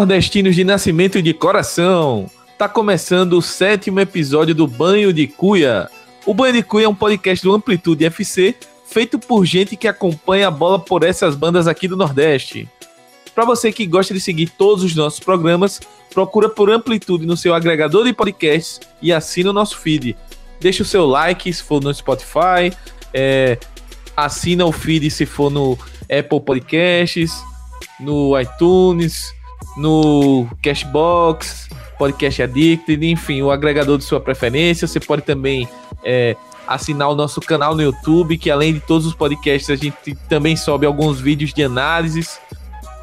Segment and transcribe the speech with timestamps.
[0.00, 2.24] Nordestinos de nascimento e de coração!
[2.56, 5.90] Tá começando o sétimo episódio do Banho de Cuia.
[6.24, 8.54] O Banho de Cuia é um podcast do Amplitude FC,
[8.86, 12.66] feito por gente que acompanha a bola por essas bandas aqui do Nordeste.
[13.34, 15.82] Para você que gosta de seguir todos os nossos programas,
[16.14, 20.16] procura por Amplitude no seu agregador de podcasts e assina o nosso feed.
[20.58, 22.72] Deixa o seu like se for no Spotify,
[23.12, 23.58] é,
[24.16, 27.44] assina o feed se for no Apple Podcasts,
[28.00, 29.38] no iTunes,
[29.76, 34.86] no Cashbox, Podcast Addicted, enfim, o agregador de sua preferência.
[34.86, 35.68] Você pode também
[36.04, 40.14] é, assinar o nosso canal no YouTube, que além de todos os podcasts, a gente
[40.28, 42.38] também sobe alguns vídeos de análises,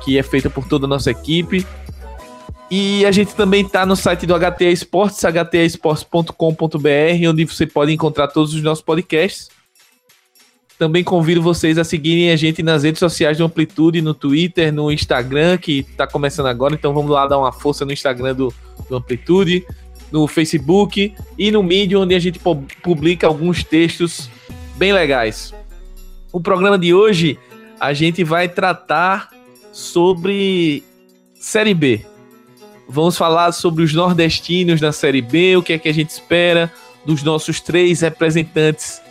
[0.03, 1.65] que é feita por toda a nossa equipe.
[2.69, 8.27] E a gente também está no site do HTA Esportes, htaesportes.com.br, onde você pode encontrar
[8.27, 9.49] todos os nossos podcasts.
[10.77, 14.91] Também convido vocês a seguirem a gente nas redes sociais do Amplitude, no Twitter, no
[14.91, 18.53] Instagram, que está começando agora, então vamos lá dar uma força no Instagram do,
[18.87, 19.65] do Amplitude,
[20.11, 22.39] no Facebook e no Medium, onde a gente
[22.83, 24.29] publica alguns textos
[24.75, 25.51] bem legais.
[26.31, 27.39] O programa de hoje
[27.79, 29.29] a gente vai tratar
[29.71, 30.83] sobre
[31.33, 32.05] Série B.
[32.87, 36.71] Vamos falar sobre os nordestinos na Série B, o que é que a gente espera
[37.03, 39.01] dos nossos três representantes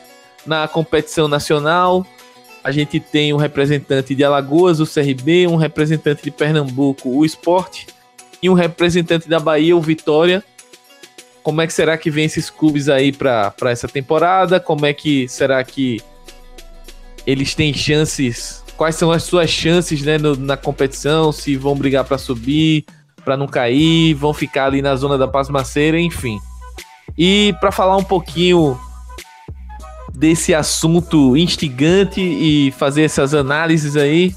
[0.47, 2.06] na competição nacional,
[2.62, 7.86] a gente tem um representante de Alagoas, o CRB, um representante de Pernambuco, o Esporte,
[8.42, 10.42] e um representante da Bahia, o Vitória.
[11.42, 14.58] Como é que será que vem esses clubes aí para essa temporada?
[14.58, 16.02] Como é que será que
[17.24, 18.64] eles têm chances?
[18.77, 21.30] Quais são as suas chances né, no, na competição?
[21.30, 22.84] Se vão brigar para subir,
[23.24, 26.39] para não cair, vão ficar ali na zona da pasmaceira, enfim.
[27.17, 28.78] E para falar um pouquinho
[30.16, 34.34] desse assunto instigante e fazer essas análises aí,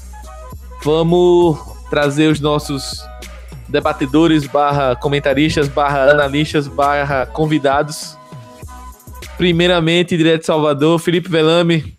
[0.82, 1.58] vamos
[1.88, 3.02] trazer os nossos
[3.66, 8.16] debatedores barra comentaristas barra analistas barra convidados.
[9.38, 11.96] Primeiramente, direto de Salvador, Felipe Velame,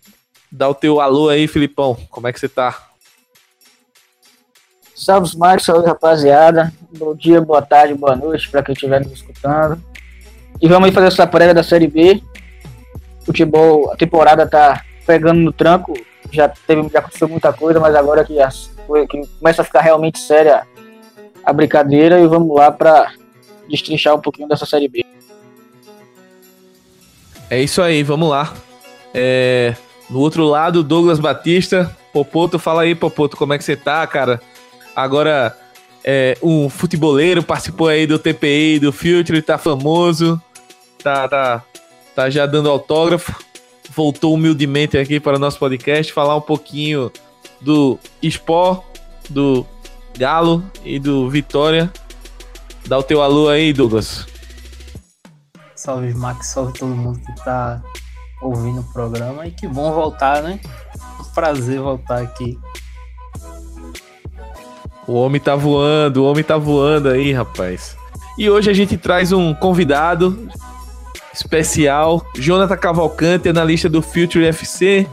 [0.50, 2.88] dá o teu alô aí, Filipão, como é que você tá?
[4.94, 6.72] Salve, Marcos, salve, rapaziada.
[6.96, 9.82] Bom dia, boa tarde, boa noite para quem estiver nos escutando.
[10.60, 12.22] E vamos aí fazer essa prévia da Série B
[13.24, 15.94] futebol, a temporada tá pegando no tranco,
[16.30, 18.70] já teve, já aconteceu muita coisa, mas agora que, as,
[19.08, 20.66] que começa a ficar realmente séria
[21.44, 23.12] a brincadeira e vamos lá para
[23.68, 25.04] destrinchar um pouquinho dessa série B.
[27.50, 28.54] É isso aí, vamos lá.
[29.12, 29.74] É,
[30.08, 31.94] no outro lado, Douglas Batista.
[32.12, 34.40] Popoto, fala aí, Popoto, como é que você tá, cara?
[34.94, 35.56] Agora,
[36.04, 40.40] é, um futeboleiro participou aí do TPI, do Future, tá famoso.
[41.02, 41.64] Tá, tá,
[42.14, 43.34] tá já dando autógrafo.
[43.94, 47.10] Voltou humildemente aqui para o nosso podcast, falar um pouquinho
[47.60, 48.82] do Sport,
[49.28, 49.66] do
[50.16, 51.92] Galo e do Vitória.
[52.86, 54.26] Dá o teu alô aí, Douglas.
[55.74, 57.82] Salve, Max, salve todo mundo que tá
[58.40, 60.60] ouvindo o programa e que bom voltar, né?
[61.20, 62.58] Um prazer voltar aqui.
[65.06, 67.96] O homem tá voando, o homem tá voando aí, rapaz.
[68.38, 70.48] E hoje a gente traz um convidado,
[71.32, 72.24] especial.
[72.36, 75.06] Jonathan Cavalcante, analista do Future FC.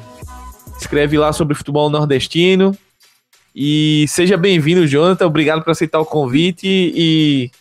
[0.80, 2.76] Escreve lá sobre futebol nordestino.
[3.56, 5.26] E seja bem-vindo, Jonathan.
[5.26, 6.68] Obrigado por aceitar o convite.
[6.68, 7.52] E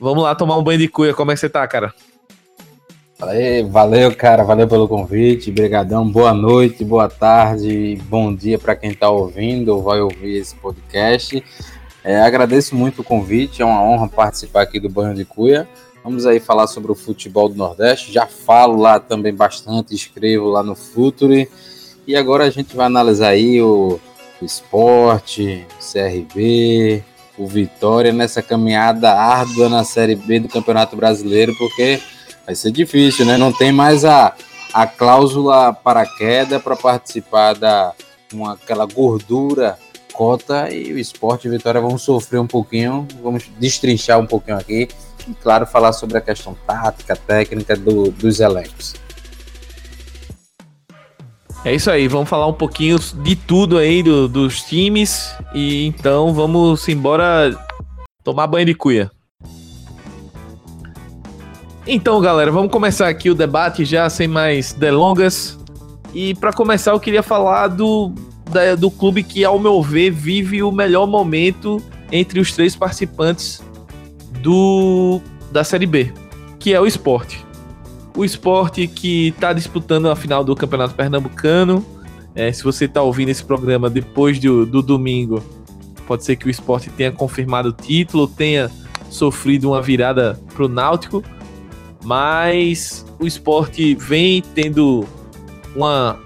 [0.00, 1.14] vamos lá tomar um banho de cuia.
[1.14, 1.92] Como é que você tá, cara?
[3.70, 4.44] valeu, cara.
[4.44, 5.50] Valeu pelo convite.
[5.50, 6.08] Obrigadão.
[6.08, 11.42] Boa noite, boa tarde, bom dia para quem está ouvindo ou vai ouvir esse podcast.
[12.04, 13.62] É, agradeço muito o convite.
[13.62, 15.66] É uma honra participar aqui do Banho de Cuia.
[16.06, 18.12] Vamos aí falar sobre o futebol do Nordeste.
[18.12, 21.50] Já falo lá também bastante, escrevo lá no Futuri.
[22.06, 23.98] E agora a gente vai analisar aí o,
[24.40, 27.02] o esporte, o CRB,
[27.36, 32.00] o Vitória nessa caminhada árdua na Série B do Campeonato Brasileiro, porque
[32.46, 33.36] vai ser difícil, né?
[33.36, 34.32] Não tem mais a,
[34.72, 37.92] a cláusula para queda para participar da
[38.32, 39.76] uma, aquela gordura
[40.12, 44.88] cota e o esporte e Vitória vão sofrer um pouquinho, vamos destrinchar um pouquinho aqui
[45.26, 48.94] e, claro, falar sobre a questão tática, técnica do, dos elencos.
[51.64, 56.32] É isso aí, vamos falar um pouquinho de tudo aí do, dos times e então
[56.32, 57.58] vamos embora
[58.22, 59.10] tomar banho de cuia.
[61.84, 65.58] Então, galera, vamos começar aqui o debate já sem mais delongas.
[66.14, 68.12] E para começar, eu queria falar do,
[68.50, 71.80] da, do clube que, ao meu ver, vive o melhor momento
[72.10, 73.62] entre os três participantes
[74.46, 75.20] do
[75.50, 76.12] da Série B,
[76.58, 77.44] que é o esporte.
[78.16, 81.84] O esporte que está disputando a final do Campeonato Pernambucano.
[82.34, 85.42] É, se você está ouvindo esse programa depois do, do domingo,
[86.06, 88.70] Pode ser que o esporte tenha confirmado o título, tenha
[89.10, 91.22] sofrido uma virada pro Náutico,
[92.04, 95.04] mas o esporte vem tendo
[95.74, 96.18] uma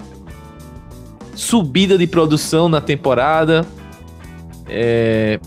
[1.34, 3.66] subida de produção na temporada.
[4.68, 5.40] É,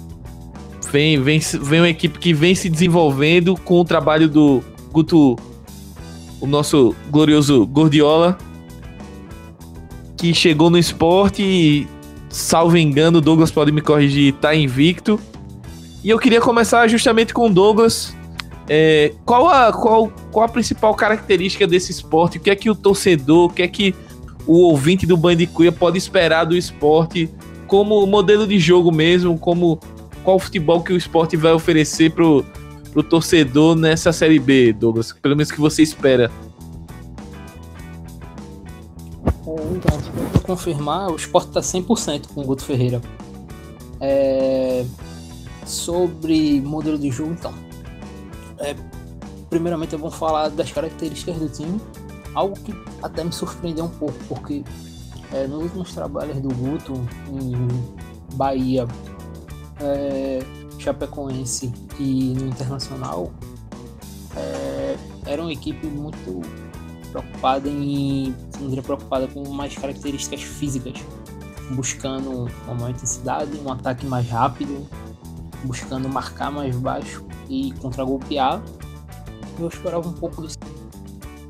[0.93, 5.35] vem, vem, vem uma equipe que vem se desenvolvendo com o trabalho do Guto,
[6.39, 8.37] o nosso glorioso Gordiola,
[10.15, 11.87] que chegou no esporte e,
[12.29, 15.19] salvo engano, Douglas pode me corrigir, tá invicto.
[16.03, 18.15] E eu queria começar justamente com o Douglas.
[18.69, 22.37] É, qual, a, qual, qual a principal característica desse esporte?
[22.37, 23.95] O que é que o torcedor, o que é que
[24.45, 27.29] o ouvinte do Bandicuia pode esperar do esporte
[27.65, 29.79] como modelo de jogo mesmo, como
[30.23, 32.45] qual futebol que o esporte vai oferecer pro,
[32.91, 35.11] pro torcedor nessa Série B, Douglas?
[35.13, 36.31] Pelo menos que você espera.
[39.45, 39.99] Então,
[40.31, 43.01] para confirmar, o esporte está 100% com o Guto Ferreira.
[43.99, 44.85] É...
[45.65, 47.53] Sobre modelo de jogo, então.
[48.59, 48.75] É...
[49.49, 51.79] Primeiramente, é bom falar das características do time
[52.33, 54.63] algo que até me surpreendeu um pouco, porque
[55.31, 56.93] é, nos últimos trabalhos do Guto
[57.31, 57.67] em
[58.35, 58.87] Bahia,
[59.79, 60.39] é,
[60.79, 63.31] Chapecoense e no Internacional,
[64.35, 66.41] é, era uma equipe muito
[67.11, 68.35] preocupada em,
[68.83, 71.03] preocupada com mais características físicas,
[71.71, 74.87] buscando uma maior intensidade, um ataque mais rápido,
[75.63, 78.61] buscando marcar mais baixo e contra-golpear.
[79.59, 80.57] Eu esperava um pouco disso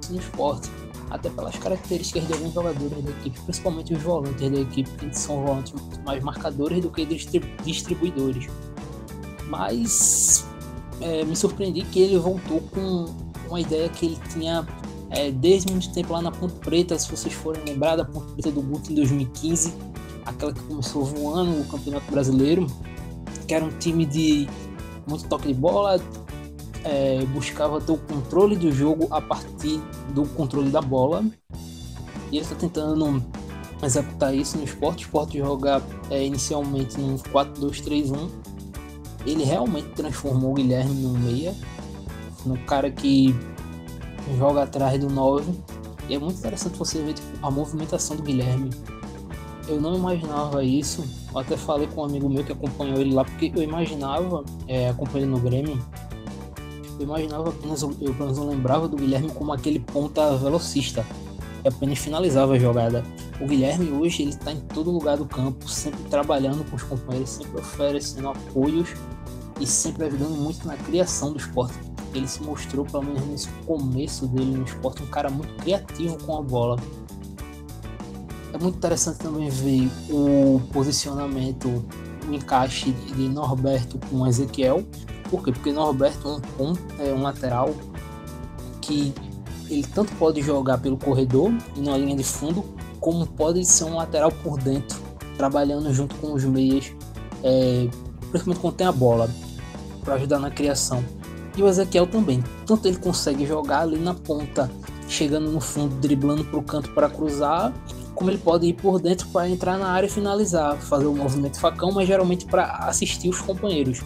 [0.09, 0.69] no esporte,
[1.13, 5.45] até pelas características de alguns jogadores da equipe, principalmente os volantes da equipe, que são
[5.45, 5.73] volantes
[6.03, 7.05] mais marcadores do que
[7.63, 8.47] distribuidores.
[9.47, 10.45] Mas
[10.99, 13.05] é, me surpreendi que ele voltou com
[13.47, 14.65] uma ideia que ele tinha
[15.11, 18.51] é, desde muito tempo lá na Ponte Preta, se vocês forem lembrar da Ponte Preta
[18.51, 19.71] do Guto em 2015,
[20.25, 22.65] aquela que começou voando o Campeonato Brasileiro,
[23.47, 24.49] que era um time de
[25.07, 26.01] muito toque de bola,
[26.83, 29.81] é, buscava ter o controle do jogo a partir
[30.13, 31.23] do controle da bola.
[32.31, 33.23] E ele está tentando
[33.81, 35.03] executar isso no esporte.
[35.03, 38.29] O esporte joga é, inicialmente no 4-2-3-1.
[39.25, 41.55] Ele realmente transformou o Guilherme no meia,
[42.45, 43.33] no cara que
[44.37, 45.51] joga atrás do 9.
[46.09, 48.69] E é muito interessante você ver tipo, a movimentação do Guilherme.
[49.67, 51.05] Eu não imaginava isso.
[51.31, 54.89] Eu até falei com um amigo meu que acompanhou ele lá, porque eu imaginava, é,
[54.89, 55.81] acompanhando no Grêmio,
[56.99, 61.05] eu imaginava apenas, eu apenas não lembrava do Guilherme como aquele ponta velocista,
[61.61, 63.03] que apenas finalizava a jogada.
[63.41, 67.29] O Guilherme hoje ele está em todo lugar do campo, sempre trabalhando com os companheiros,
[67.29, 68.89] sempre oferecendo apoios
[69.59, 71.77] e sempre ajudando muito na criação do esporte.
[72.13, 76.37] Ele se mostrou, pelo menos nesse começo dele no esporte, um cara muito criativo com
[76.37, 76.77] a bola.
[78.53, 81.83] É muito interessante também ver o posicionamento,
[82.27, 84.85] o encaixe de Norberto com Ezequiel,
[85.33, 85.51] por quê?
[85.51, 87.73] Porque Norberto é um é um lateral
[88.79, 89.11] que
[89.67, 92.63] ele tanto pode jogar pelo corredor e na linha de fundo,
[92.99, 94.99] como pode ser um lateral por dentro,
[95.35, 96.91] trabalhando junto com os meias,
[97.43, 97.89] é,
[98.29, 99.27] principalmente quando tem a bola,
[100.03, 101.03] para ajudar na criação.
[101.57, 104.69] E o Ezequiel também, tanto ele consegue jogar ali na ponta,
[105.07, 107.73] chegando no fundo, driblando para o canto para cruzar,
[108.13, 111.59] como ele pode ir por dentro para entrar na área e finalizar, fazer o movimento
[111.59, 114.01] facão, mas geralmente para assistir os companheiros.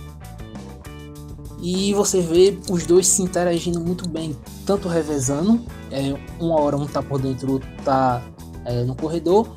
[1.70, 5.60] E você vê os dois se interagindo muito bem, tanto revezando,
[5.92, 8.24] é, uma hora um tá por dentro, outro tá
[8.64, 9.50] é, no corredor,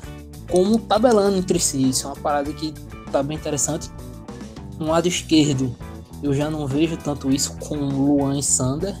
[0.49, 1.87] como tabelando entre si.
[1.87, 2.73] Isso é uma parada que
[3.13, 3.89] tá bem interessante.
[4.77, 5.73] No lado esquerdo,
[6.21, 8.93] eu já não vejo tanto isso com Luan e Sander,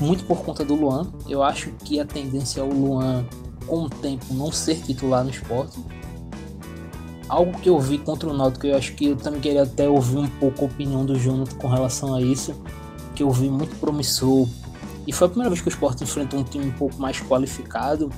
[0.00, 1.12] muito por conta do Luan.
[1.28, 3.24] Eu acho que a tendência é o Luan,
[3.68, 5.78] com o tempo, não ser titular no esporte
[7.30, 10.18] algo que eu vi contra o Náutico, eu acho que eu também queria até ouvir
[10.18, 12.54] um pouco a opinião do Jonathan com relação a isso,
[13.14, 14.48] que eu vi muito promissor.
[15.06, 18.10] E foi a primeira vez que o Sport enfrentou um time um pouco mais qualificado,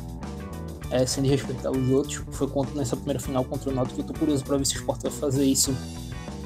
[0.91, 2.23] é, sem respeitar os outros.
[2.31, 4.01] Foi contra, nessa primeira final contra o Náutico.
[4.01, 5.77] Eu tô curioso para ver se o Sport vai fazer isso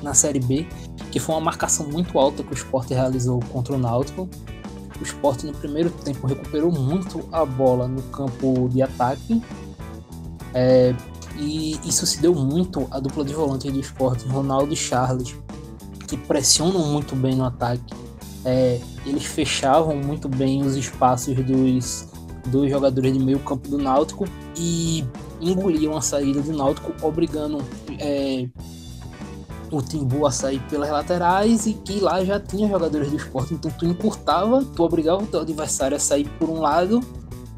[0.02, 0.66] na Série B,
[1.12, 4.28] que foi uma marcação muito alta que o Sport realizou contra o Náutico.
[5.00, 9.40] O Sport no primeiro tempo recuperou muito a bola no campo de ataque.
[10.52, 10.94] É,
[11.38, 15.34] e isso se deu muito à dupla de volantes do esporte, Ronaldo e Charles,
[16.06, 17.94] que pressionam muito bem no ataque.
[18.44, 22.08] É, eles fechavam muito bem os espaços dos,
[22.46, 24.24] dos jogadores de meio campo do Náutico
[24.56, 25.04] e
[25.40, 27.58] engoliam a saída do Náutico, obrigando
[27.98, 28.48] é,
[29.70, 33.54] o Timbu a sair pelas laterais e que lá já tinha jogadores do esporte.
[33.54, 37.00] Então tu encurtava, tu obrigava o teu adversário a sair por um lado,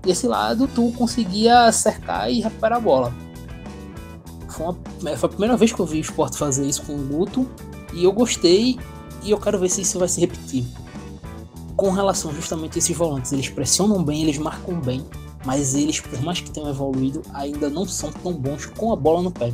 [0.07, 3.28] e esse lado tu conseguia cercar e recuperar a bola
[4.59, 4.77] Foi, uma,
[5.11, 7.49] é, foi a primeira vez que eu vi o Sport fazer isso com o Guto
[7.95, 8.77] e eu gostei
[9.23, 10.65] e eu quero ver se isso vai se repetir.
[11.77, 15.07] Com relação justamente a esses volantes, eles pressionam bem, eles marcam bem,
[15.47, 19.23] mas eles, por mais que tenham evoluído, ainda não são tão bons com a bola
[19.23, 19.53] no pé.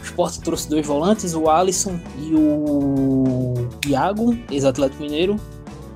[0.00, 5.40] O Sport trouxe dois volantes, o Alisson e o Iago, ex-Atlético Mineiro,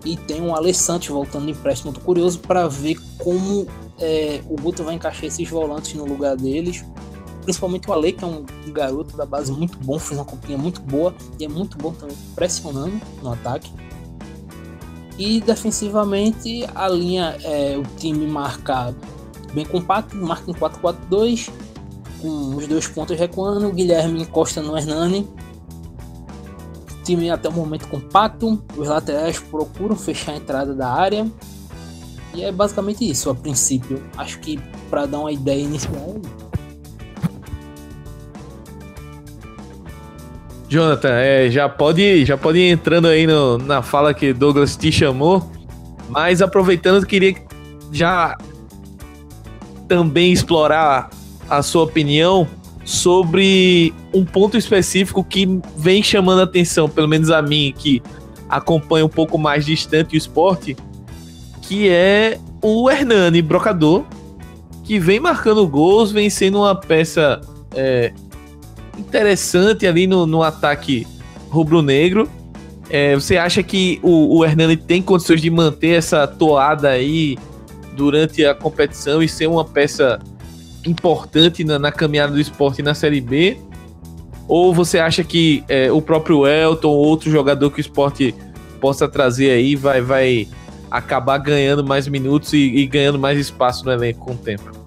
[0.04, 1.92] e tem um Alessandro voltando de empréstimo.
[1.92, 3.68] Tô curioso para ver como
[4.00, 6.84] é, o Guto vai encaixar esses volantes no lugar deles.
[7.42, 10.80] Principalmente o Ale, que é um garoto da base muito bom, fez uma copinha muito
[10.82, 13.72] boa e é muito bom também pressionando no ataque.
[15.18, 18.94] E defensivamente a linha, é, o time marca
[19.52, 21.50] bem compacto, marca em 4-4-2,
[22.20, 25.28] com os dois pontos recuando, o Guilherme encosta no Hernani
[27.10, 31.30] time até o momento compacto, os laterais procuram fechar a entrada da área.
[32.34, 34.02] E é basicamente isso a princípio.
[34.16, 36.20] Acho que para dar uma ideia inicial.
[40.70, 44.92] Jonathan, é, já pode já pode ir entrando aí no, na fala que Douglas te
[44.92, 45.50] chamou,
[46.08, 47.34] mas aproveitando, queria
[47.90, 48.38] já
[49.88, 51.10] também explorar
[51.48, 52.46] a sua opinião
[52.84, 58.00] sobre um ponto específico que vem chamando a atenção, pelo menos a mim, que
[58.48, 60.76] acompanha um pouco mais distante o esporte,
[61.62, 64.04] que é o Hernani Brocador,
[64.84, 67.40] que vem marcando gols, vem sendo uma peça
[67.74, 68.12] é,
[69.00, 71.06] interessante ali no, no ataque
[71.48, 72.28] rubro-negro.
[72.88, 77.38] É, você acha que o, o Hernani tem condições de manter essa toada aí
[77.96, 80.18] durante a competição e ser uma peça
[80.86, 83.58] importante na, na, caminhada do esporte na Série B?
[84.48, 88.34] Ou você acha que é, o próprio Elton ou outro jogador que o esporte
[88.80, 90.48] possa trazer aí vai, vai
[90.90, 94.79] acabar ganhando mais minutos e, e ganhando mais espaço no elenco com o tempo?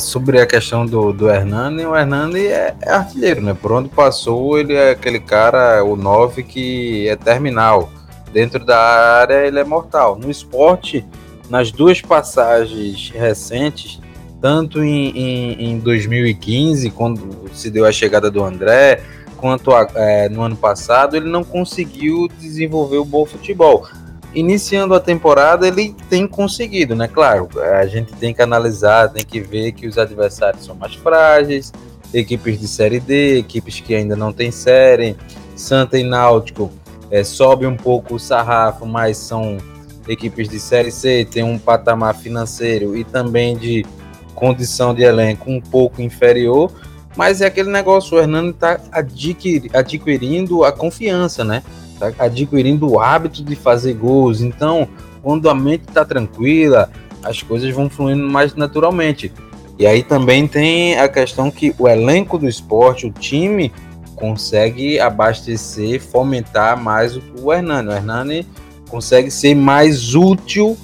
[0.00, 3.56] Sobre a questão do, do Hernani, o Hernani é, é, artilheiro, né?
[3.60, 7.90] Por onde passou, ele é aquele cara, o 9, que é terminal.
[8.32, 10.18] Dentro da área, ele é mortal.
[10.18, 11.04] No esporte,
[11.48, 13.98] nas duas passagens recentes,
[14.40, 19.00] tanto em, em, em 2015, quando se deu a chegada do André,
[19.36, 23.86] quanto a, é, no ano passado, ele não conseguiu desenvolver o bom futebol.
[24.34, 27.08] Iniciando a temporada, ele tem conseguido, né?
[27.08, 31.72] Claro, a gente tem que analisar, tem que ver que os adversários são mais frágeis,
[32.12, 35.16] equipes de Série D, equipes que ainda não têm série,
[35.54, 36.70] Santa e Náutico
[37.10, 39.58] é, sobe um pouco o sarrafo, mas são
[40.08, 43.84] equipes de Série C têm um patamar financeiro e também de
[44.34, 46.70] condição de elenco um pouco inferior,
[47.16, 51.62] mas é aquele negócio, o Hernando está adquir, adquirindo a confiança, né?
[51.98, 54.40] Tá adquirindo o hábito de fazer gols.
[54.40, 54.88] Então,
[55.22, 56.90] quando a mente está tranquila,
[57.22, 59.32] as coisas vão fluindo mais naturalmente.
[59.78, 63.72] E aí também tem a questão que o elenco do esporte, o time,
[64.14, 67.88] consegue abastecer, fomentar mais o Hernani.
[67.88, 68.46] O Hernani
[68.88, 70.76] consegue ser mais útil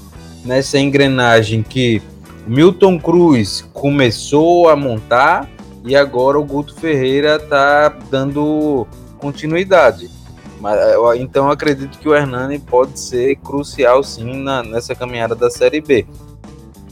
[0.44, 2.02] nessa engrenagem que
[2.46, 5.48] Milton Cruz começou a montar
[5.84, 8.86] e agora o Guto Ferreira está dando
[9.18, 10.10] continuidade.
[11.18, 15.80] Então eu acredito que o Hernani pode ser crucial sim na, nessa caminhada da Série
[15.80, 16.06] B.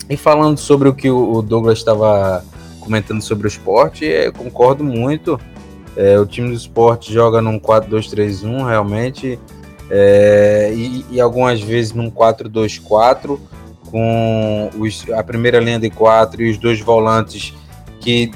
[0.09, 2.45] E falando sobre o que o Douglas estava
[2.81, 5.39] comentando sobre o esporte, eu concordo muito.
[5.97, 9.39] É, o time do esporte joga num 4-2-3-1, realmente
[9.91, 13.39] é, e, e, algumas vezes num 4-2-4,
[13.91, 17.53] com os, a primeira linha de quatro e os dois volantes
[18.01, 18.31] que,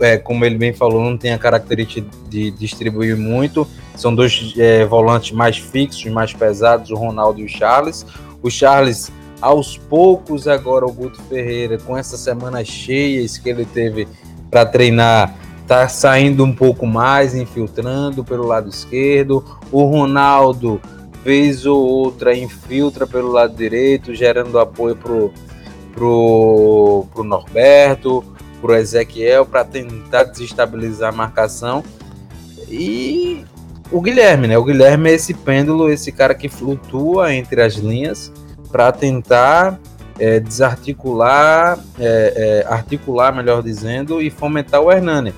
[0.00, 3.66] é, como ele bem falou, não tem a característica de distribuir muito.
[3.98, 8.06] São dois é, volantes mais fixos, mais pesados, o Ronaldo e o Charles.
[8.40, 9.10] O Charles,
[9.42, 14.06] aos poucos, agora o Guto Ferreira, com essas semanas cheias que ele teve
[14.48, 15.34] para treinar,
[15.66, 19.44] tá saindo um pouco mais, infiltrando pelo lado esquerdo.
[19.72, 20.80] O Ronaldo,
[21.24, 25.32] vez ou outra, infiltra pelo lado direito, gerando apoio pro,
[25.92, 28.24] pro, pro Norberto,
[28.60, 31.82] pro Ezequiel, para tentar desestabilizar a marcação.
[32.70, 33.44] E
[33.90, 34.58] o Guilherme, né?
[34.58, 38.32] O Guilherme é esse pêndulo, esse cara que flutua entre as linhas
[38.70, 39.78] para tentar
[40.18, 45.32] é, desarticular, é, é, articular, melhor dizendo, e fomentar o Hernani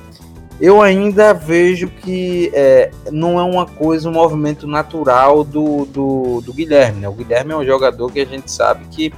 [0.61, 6.53] eu ainda vejo que é, não é uma coisa, um movimento natural do, do, do,
[6.53, 7.01] Guilherme.
[7.01, 7.09] Né?
[7.09, 9.11] O Guilherme é um jogador que a gente sabe que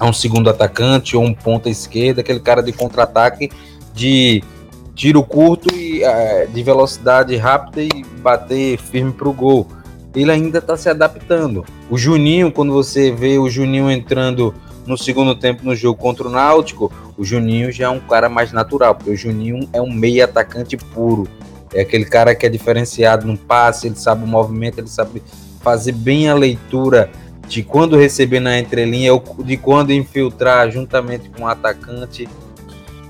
[0.00, 3.50] é um segundo atacante ou um ponta esquerda, aquele cara de contra-ataque
[3.92, 4.42] de
[4.94, 9.66] tiro curto e é, de velocidade rápida e bater firme para o gol.
[10.14, 11.64] Ele ainda está se adaptando.
[11.88, 14.54] O Juninho, quando você vê o Juninho entrando
[14.86, 18.52] no segundo tempo no jogo contra o Náutico, o Juninho já é um cara mais
[18.52, 21.26] natural, porque o Juninho é um meio atacante puro.
[21.72, 25.22] É aquele cara que é diferenciado no passe, ele sabe o movimento, ele sabe
[25.62, 27.10] fazer bem a leitura
[27.48, 29.10] de quando receber na entrelinha,
[29.44, 32.28] de quando infiltrar juntamente com o atacante.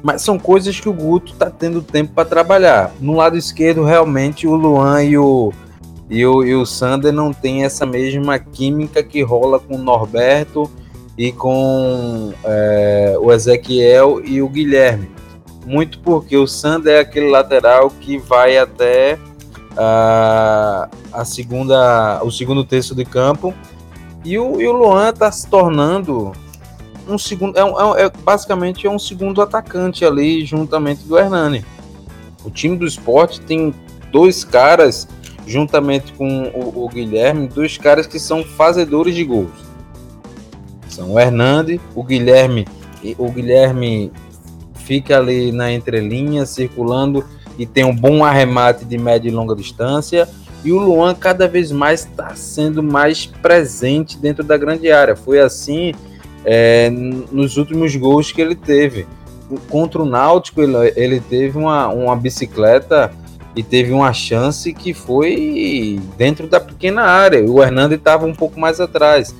[0.03, 2.93] Mas são coisas que o Guto está tendo tempo para trabalhar.
[3.01, 5.53] No lado esquerdo, realmente, o Luan e o,
[6.11, 10.71] e o, e o Sander não tem essa mesma química que rola com o Norberto
[11.17, 15.11] e com é, o Ezequiel e o Guilherme.
[15.65, 19.19] Muito porque o Sander é aquele lateral que vai até
[19.77, 23.55] a, a segunda, o segundo terço de campo
[24.25, 26.33] e o, e o Luan está se tornando
[27.09, 31.65] um segundo, é, um, é, basicamente é um segundo atacante ali, juntamente do Hernani.
[32.45, 33.75] O time do esporte tem
[34.11, 35.09] dois caras,
[35.47, 39.51] juntamente com o, o Guilherme, dois caras que são fazedores de gols.
[40.89, 42.67] São o Hernani, o Guilherme,
[43.19, 44.13] o Guilherme
[44.75, 47.25] fica ali na entrelinha, circulando
[47.59, 50.29] e tem um bom arremate de média e longa distância.
[50.65, 55.17] E o Luan cada vez mais está sendo mais presente dentro da grande área.
[55.17, 55.93] Foi assim
[56.45, 59.07] é, nos últimos gols que ele teve.
[59.69, 63.13] Contra o Náutico, ele, ele teve uma, uma bicicleta
[63.55, 67.45] e teve uma chance que foi dentro da pequena área.
[67.45, 69.35] O Hernando estava um pouco mais atrás.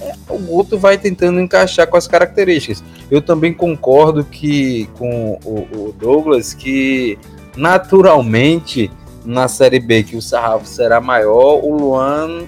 [0.00, 2.82] É, o Guto vai tentando encaixar com as características.
[3.10, 7.16] Eu também concordo que com o, o Douglas que
[7.56, 8.90] naturalmente
[9.24, 12.44] na Série B que o sarrafo será maior, o Luan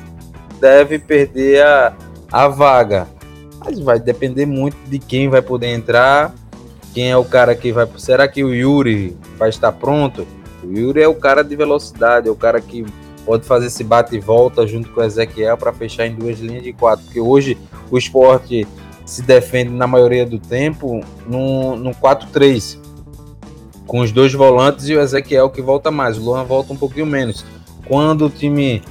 [0.61, 1.93] deve perder a,
[2.32, 3.06] a vaga.
[3.64, 6.34] Mas vai depender muito de quem vai poder entrar,
[6.92, 7.88] quem é o cara que vai.
[7.96, 10.26] Será que o Yuri vai estar pronto?
[10.62, 12.84] O Yuri é o cara de velocidade, é o cara que
[13.24, 16.62] pode fazer esse bate e volta junto com o Ezequiel para fechar em duas linhas
[16.62, 17.04] de quatro.
[17.04, 17.58] Porque hoje
[17.90, 18.66] o esporte
[19.04, 22.78] se defende na maioria do tempo no, no 4-3.
[23.86, 26.16] Com os dois volantes e o Ezequiel que volta mais.
[26.18, 27.44] O Luan volta um pouquinho menos.
[27.86, 28.82] Quando o time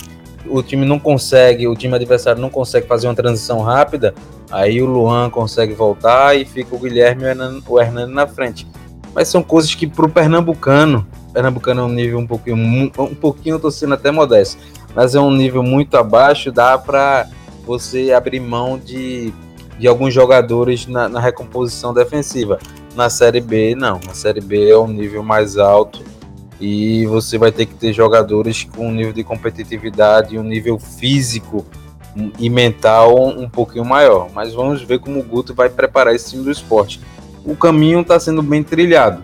[0.45, 4.13] o time não consegue, o time adversário não consegue fazer uma transição rápida,
[4.53, 8.67] aí o Luan consegue voltar e fica o Guilherme e o Hernani na frente.
[9.13, 13.59] Mas são coisas que para o Pernambucano, Pernambucano é um nível um pouquinho, um pouquinho,
[13.59, 14.61] tô sendo até modesto,
[14.95, 17.27] mas é um nível muito abaixo, dá para
[17.65, 19.33] você abrir mão de,
[19.79, 22.59] de alguns jogadores na, na recomposição defensiva.
[22.95, 23.99] Na Série B, não.
[24.05, 26.03] Na Série B é um nível mais alto
[26.61, 31.65] e você vai ter que ter jogadores com um nível de competitividade, um nível físico
[32.37, 34.29] e mental um pouquinho maior.
[34.33, 36.99] Mas vamos ver como o Guto vai preparar esse time do esporte.
[37.45, 39.23] O caminho está sendo bem trilhado.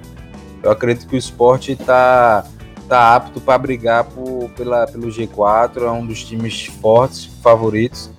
[0.61, 2.43] Eu acredito que o esporte está
[2.87, 8.09] tá apto para brigar por, pela, pelo G4, é um dos times fortes, favoritos,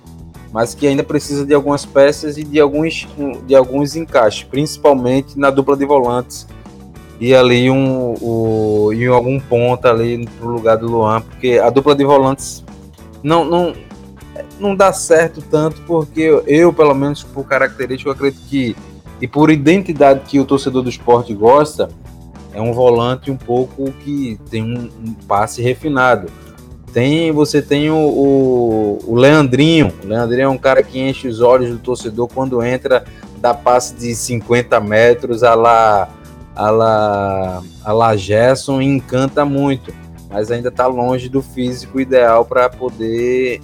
[0.51, 3.07] mas que ainda precisa de algumas peças e de alguns,
[3.45, 6.47] de alguns encaixes, principalmente na dupla de volantes
[7.19, 12.03] e ali um, em algum ponto ali pro lugar do Luan, porque a dupla de
[12.03, 12.63] volantes
[13.21, 13.73] não, não,
[14.61, 18.75] não dá certo tanto, porque eu, pelo menos por característica, eu acredito que,
[19.19, 21.89] e por identidade que o torcedor do esporte gosta,
[22.53, 26.27] é um volante um pouco que tem um, um passe refinado.
[26.93, 29.93] Tem, você tem o, o, o, Leandrinho.
[30.03, 33.05] O Leandrinho é um cara que enche os olhos do torcedor quando entra,
[33.37, 36.09] dá passe de 50 metros a lá
[36.53, 39.93] a la, a la Gerson encanta muito,
[40.29, 43.61] mas ainda está longe do físico ideal para poder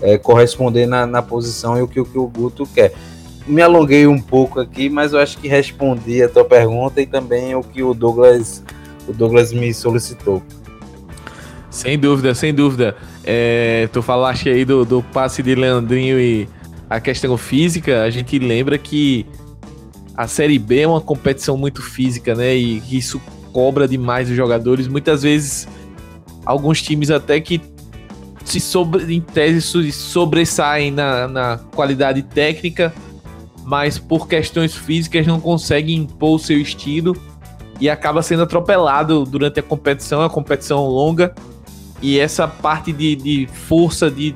[0.00, 2.92] é, corresponder na, na, posição e o que, o que o Guto quer.
[3.46, 7.54] Me alonguei um pouco aqui, mas eu acho que respondi a tua pergunta e também
[7.54, 8.62] o que o Douglas,
[9.08, 10.42] o Douglas me solicitou.
[11.70, 12.96] Sem dúvida, sem dúvida.
[13.24, 16.48] É, tu falaste aí do, do passe de Leandrinho e
[16.88, 19.26] a questão física, a gente lembra que
[20.16, 22.56] a Série B é uma competição muito física, né?
[22.56, 23.20] E isso
[23.52, 24.88] cobra demais os jogadores.
[24.88, 25.68] Muitas vezes,
[26.44, 27.60] alguns times até que
[28.46, 29.60] se sobre, em tese
[29.92, 32.94] sobressaem na, na qualidade técnica,
[33.64, 37.16] mas por questões físicas não conseguem impor o seu estilo
[37.80, 41.34] e acaba sendo atropelado durante a competição, a competição longa.
[42.00, 44.34] E essa parte de, de força, de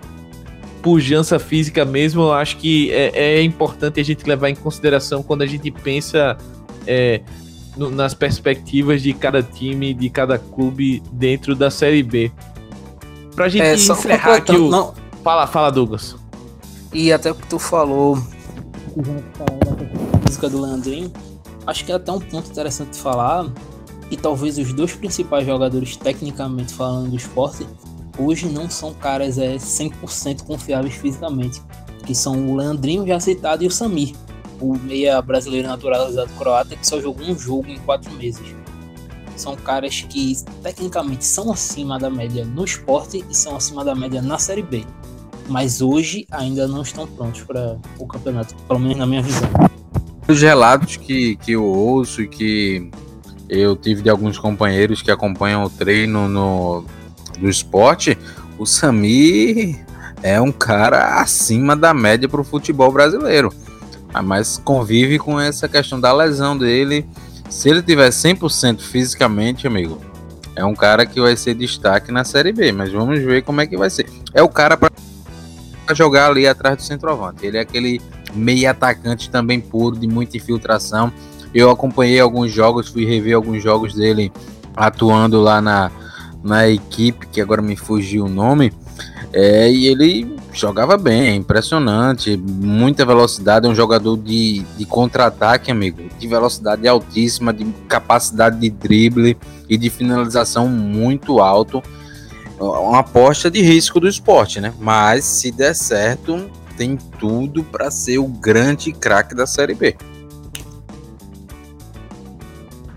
[0.83, 5.43] pujança física mesmo, eu acho que é, é importante a gente levar em consideração quando
[5.43, 6.37] a gente pensa
[6.87, 7.21] é,
[7.77, 12.33] no, nas perspectivas de cada time, de cada clube dentro da Série B.
[13.35, 14.71] Pra gente é, encerrar aqui o...
[14.71, 14.95] Não.
[15.23, 16.17] Fala, fala, Douglas.
[16.93, 18.19] E até o que tu falou
[20.27, 21.13] física do Leandrinho,
[21.67, 23.47] acho que é até um ponto interessante de falar,
[24.11, 27.67] e talvez os dois principais jogadores, tecnicamente falando, do esporte,
[28.19, 31.63] hoje não são caras é, 100% confiáveis fisicamente,
[32.05, 34.15] que são o Leandrinho já citado e o Samir.
[34.61, 38.55] o meia brasileiro naturalizado croata, que só jogou um jogo em quatro meses.
[39.41, 44.21] São caras que tecnicamente são acima da média no esporte e são acima da média
[44.21, 44.85] na Série B.
[45.49, 49.49] Mas hoje ainda não estão prontos para o campeonato, pelo menos na minha visão.
[50.29, 52.91] Os relatos que, que eu ouço e que
[53.49, 56.85] eu tive de alguns companheiros que acompanham o treino no,
[57.39, 58.19] do esporte,
[58.59, 59.83] o Sami
[60.23, 63.51] é um cara acima da média para o futebol brasileiro.
[64.13, 67.09] Ah, mas convive com essa questão da lesão dele
[67.51, 70.01] se ele tiver 100% fisicamente, amigo,
[70.55, 73.67] é um cara que vai ser destaque na Série B, mas vamos ver como é
[73.67, 74.07] que vai ser.
[74.33, 74.91] É o cara para
[75.93, 77.45] jogar ali atrás do centroavante.
[77.45, 78.01] Ele é aquele
[78.33, 81.13] meio atacante também puro, de muita infiltração.
[81.53, 84.33] Eu acompanhei alguns jogos, fui rever alguns jogos dele
[84.77, 85.91] atuando lá na,
[86.45, 88.73] na equipe, que agora me fugiu o nome.
[89.33, 95.71] É, e ele jogava bem, é impressionante, muita velocidade, é um jogador de, de contra-ataque,
[95.71, 99.39] amigo, de velocidade altíssima, de capacidade de drible
[99.69, 101.81] e de finalização muito alto.
[102.59, 104.75] Uma aposta de risco do esporte, né?
[104.79, 109.97] Mas se der certo, tem tudo para ser o grande craque da Série B.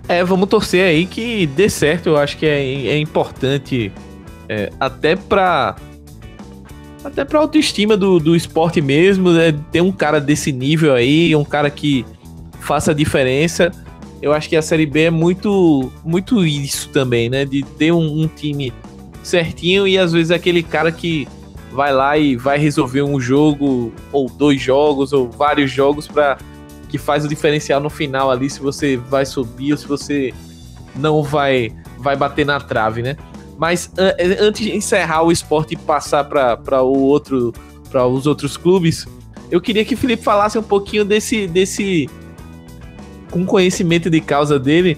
[0.07, 2.07] É, vamos torcer aí que dê certo.
[2.07, 3.91] Eu acho que é, é importante
[4.49, 5.75] é, até para
[7.03, 9.53] até pra autoestima do, do esporte mesmo, né?
[9.71, 12.05] Ter um cara desse nível aí, um cara que
[12.61, 13.71] faça a diferença.
[14.21, 17.43] Eu acho que a Série B é muito, muito isso também, né?
[17.43, 18.71] De ter um, um time
[19.21, 21.27] certinho e às vezes aquele cara que
[21.71, 26.37] vai lá e vai resolver um jogo ou dois jogos ou vários jogos para
[26.87, 30.33] que faz o diferencial no final ali se você vai subir ou se você
[30.95, 33.17] não vai vai bater na trave, né?
[33.57, 37.53] Mas uh, antes de encerrar o esporte e passar para o outro
[37.89, 39.07] para os outros clubes,
[39.51, 42.09] eu queria que o Felipe falasse um pouquinho desse desse
[43.29, 44.97] com conhecimento de causa dele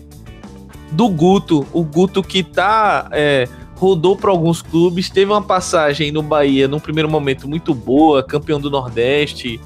[0.91, 6.23] do Guto, o Guto que tá é, rodou para alguns clubes, teve uma passagem no
[6.23, 9.59] Bahia num primeiro momento muito boa, campeão do Nordeste,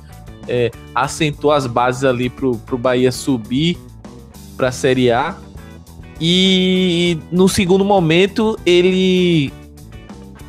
[0.48, 3.78] é, assentou as bases ali pro, pro Bahia subir
[4.58, 5.38] para a Série A.
[6.20, 9.54] E no segundo momento ele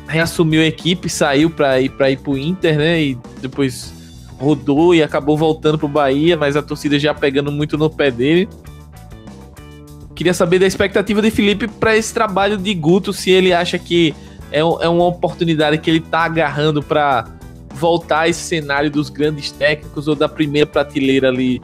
[0.07, 3.01] reassumiu a equipe, saiu para ir para ir pro Inter, né?
[3.01, 3.93] E depois
[4.37, 8.49] rodou e acabou voltando pro Bahia, mas a torcida já pegando muito no pé dele.
[10.15, 14.13] Queria saber da expectativa de Felipe para esse trabalho de Guto, se ele acha que
[14.51, 17.25] é, é uma oportunidade que ele tá agarrando para
[17.73, 21.61] voltar a esse cenário dos grandes técnicos ou da primeira prateleira ali,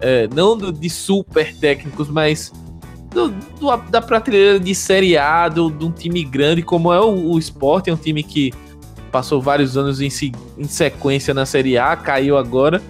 [0.00, 2.52] é, não de super técnicos, mas
[3.16, 7.38] do, do, da prateleira de Série A, de um time grande como é o, o
[7.38, 8.52] Sport, é um time que
[9.10, 10.08] passou vários anos em,
[10.58, 12.82] em sequência na Série A, caiu agora.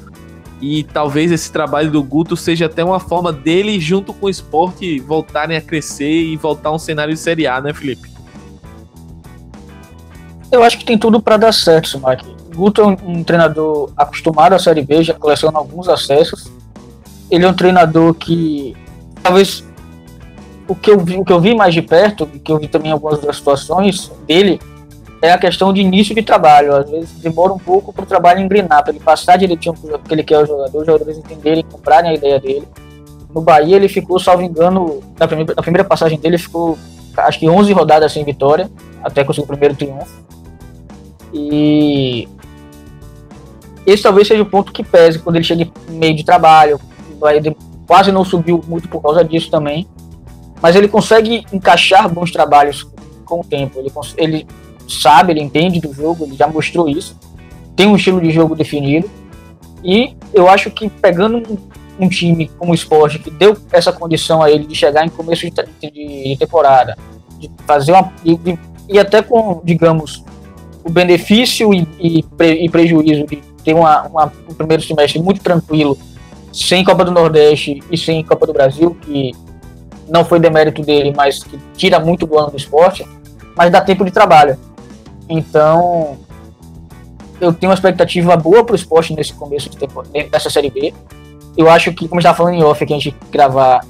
[0.61, 4.99] E talvez esse trabalho do Guto seja até uma forma dele, junto com o esporte,
[5.01, 8.11] voltarem a crescer e voltar a um cenário de Série A, né, Felipe?
[10.51, 12.35] Eu acho que tem tudo para dar certo, Mike.
[12.55, 16.51] Guto é um, um, treinador acostumado à Série B, já coleciona alguns acessos.
[17.31, 18.75] Ele é um treinador que
[19.23, 19.63] talvez
[20.69, 22.93] o que eu vi, o que eu vi mais de perto, que eu vi também
[22.93, 24.61] algumas das situações dele,
[25.23, 26.75] é a questão de início de trabalho.
[26.75, 30.15] Às vezes demora um pouco para o trabalho engrenar, para ele passar direitinho o que
[30.15, 32.67] ele quer ao jogador, os jogadores entenderem, comprarem a ideia dele.
[33.35, 36.79] No Bahia ele ficou, salvo engano, na primeira, na primeira passagem dele ficou
[37.17, 38.71] acho que 11 rodadas sem vitória,
[39.03, 40.25] até conseguir o primeiro triunfo.
[41.33, 42.29] E
[43.87, 46.81] esse talvez seja o ponto que pese quando ele chega meio de trabalho.
[47.35, 49.87] Ele quase não subiu muito por causa disso também.
[50.61, 52.87] Mas ele consegue encaixar bons trabalhos
[53.25, 53.79] com o tempo.
[53.79, 54.47] Ele, ele
[54.89, 57.19] sabe, ele entende do jogo, ele já mostrou isso.
[57.75, 59.11] Tem um estilo de jogo definido.
[59.85, 64.43] E eu acho que pegando um, um time como o esporte, que deu essa condição
[64.43, 66.97] a ele de chegar em começo de, de, de temporada,
[67.39, 68.13] de fazer uma.
[68.25, 70.25] De, e até com, digamos,
[70.85, 75.41] o benefício e, e, pre, e prejuízo de ter uma, uma, um primeiro semestre muito
[75.41, 75.99] tranquilo,
[76.53, 79.33] sem Copa do Nordeste e sem Copa do Brasil, que
[80.09, 83.07] não foi demérito dele, mas que tira muito do ano do esporte,
[83.57, 84.59] mas dá tempo de trabalho.
[85.29, 86.19] Então,
[87.41, 90.95] eu tenho uma expectativa boa para o esporte nesse começo de tempo, dessa Série B.
[91.57, 93.85] Eu acho que, como estava falando em off, que a gente gravar,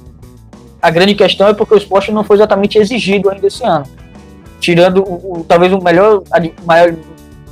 [0.81, 3.85] a grande questão é porque o esporte não foi exatamente exigido ainda esse ano.
[4.59, 6.23] Tirando o, o talvez o melhor,
[6.65, 6.95] maior,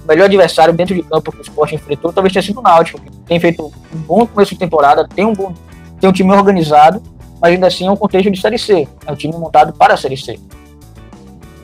[0.08, 3.12] melhor adversário dentro de campo que o esporte enfrentou, talvez tenha sido o Náutico, que
[3.26, 5.54] tem feito um bom começo de temporada, tem um, bom,
[6.00, 7.02] tem um time organizado,
[7.42, 8.88] mas ainda assim é um contexto de Série C.
[9.06, 10.40] É um time montado para a Série C.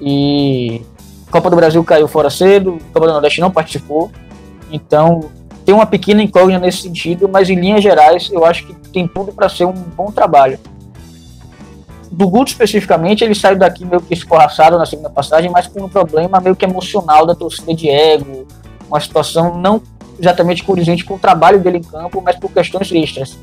[0.01, 0.81] E
[1.29, 4.11] Copa do Brasil caiu fora cedo, Copa do Nordeste não participou.
[4.71, 5.29] Então,
[5.65, 9.31] tem uma pequena incógnita nesse sentido, mas em linhas gerais eu acho que tem tudo
[9.31, 10.59] para ser um bom trabalho.
[12.11, 15.89] Do Guto especificamente, ele saiu daqui meio que escorraçado na segunda passagem, mas com um
[15.89, 18.45] problema meio que emocional da torcida de ego,
[18.89, 19.81] uma situação não
[20.19, 23.39] exatamente condizente com o trabalho dele em campo, mas por questões extras.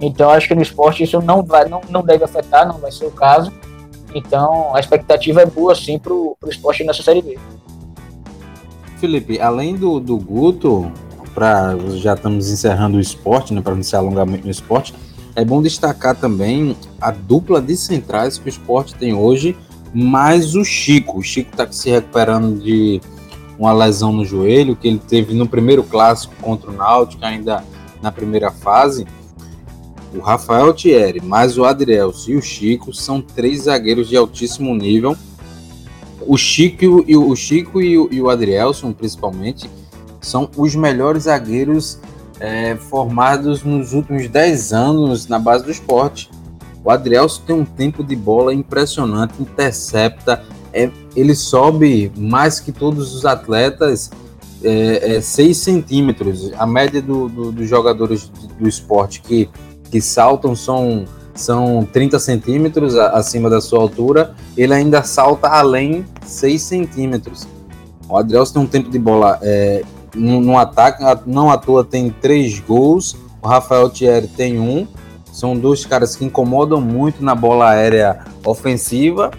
[0.00, 3.06] Então acho que no esporte isso não vai, não, não deve afetar, não vai ser
[3.06, 3.52] o caso.
[4.14, 7.38] Então a expectativa é boa sim para o esporte nessa série B.
[8.98, 10.90] Felipe, além do, do Guto,
[11.34, 14.92] para já estamos encerrando o esporte, né, para não se alongar muito no esporte,
[15.36, 19.56] é bom destacar também a dupla de centrais que o esporte tem hoje,
[19.94, 21.18] mais o Chico.
[21.18, 23.00] O Chico está se recuperando de
[23.56, 27.62] uma lesão no joelho que ele teve no primeiro clássico contra o Náutico, ainda
[28.02, 29.06] na primeira fase.
[30.14, 35.16] O Rafael Thierry, mais o Adrielso e o Chico são três zagueiros de altíssimo nível.
[36.26, 39.68] O Chico e o, Chico e o, e o Adrielson, principalmente,
[40.20, 41.98] são os melhores zagueiros
[42.40, 46.30] é, formados nos últimos 10 anos na base do esporte.
[46.84, 50.42] O Adrielson tem um tempo de bola impressionante, intercepta,
[50.72, 54.10] é, ele sobe mais que todos os atletas,
[54.62, 56.52] é, é 6 centímetros.
[56.56, 59.48] A média do, do, dos jogadores do esporte que,
[59.90, 66.60] que saltam são, são 30 centímetros acima da sua altura, ele ainda salta além 6
[66.60, 67.46] centímetros.
[68.08, 69.82] O Adrielson tem um tempo de bola é,
[70.14, 74.86] no, no, ataque, não à toa tem três gols, o Rafael Thierry tem um.
[75.30, 79.30] São dois caras que incomodam muito na bola aérea ofensiva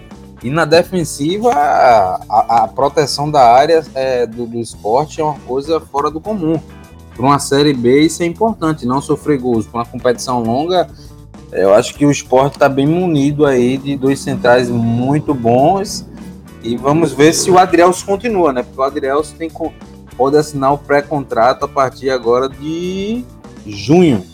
[0.42, 5.78] e na defensiva, a, a proteção da área é, do, do, esporte é uma coisa
[5.78, 6.58] fora do comum.
[7.20, 9.66] Para uma Série B, isso é importante, não sofrer gols.
[9.66, 10.88] Para uma competição longa,
[11.52, 16.06] eu acho que o esporte está bem munido aí de dois centrais muito bons.
[16.62, 18.62] E vamos ver se o Adrielso continua, né?
[18.62, 19.52] Porque o Adrielso tem,
[20.16, 23.22] pode assinar o pré-contrato a partir agora de
[23.66, 24.24] junho.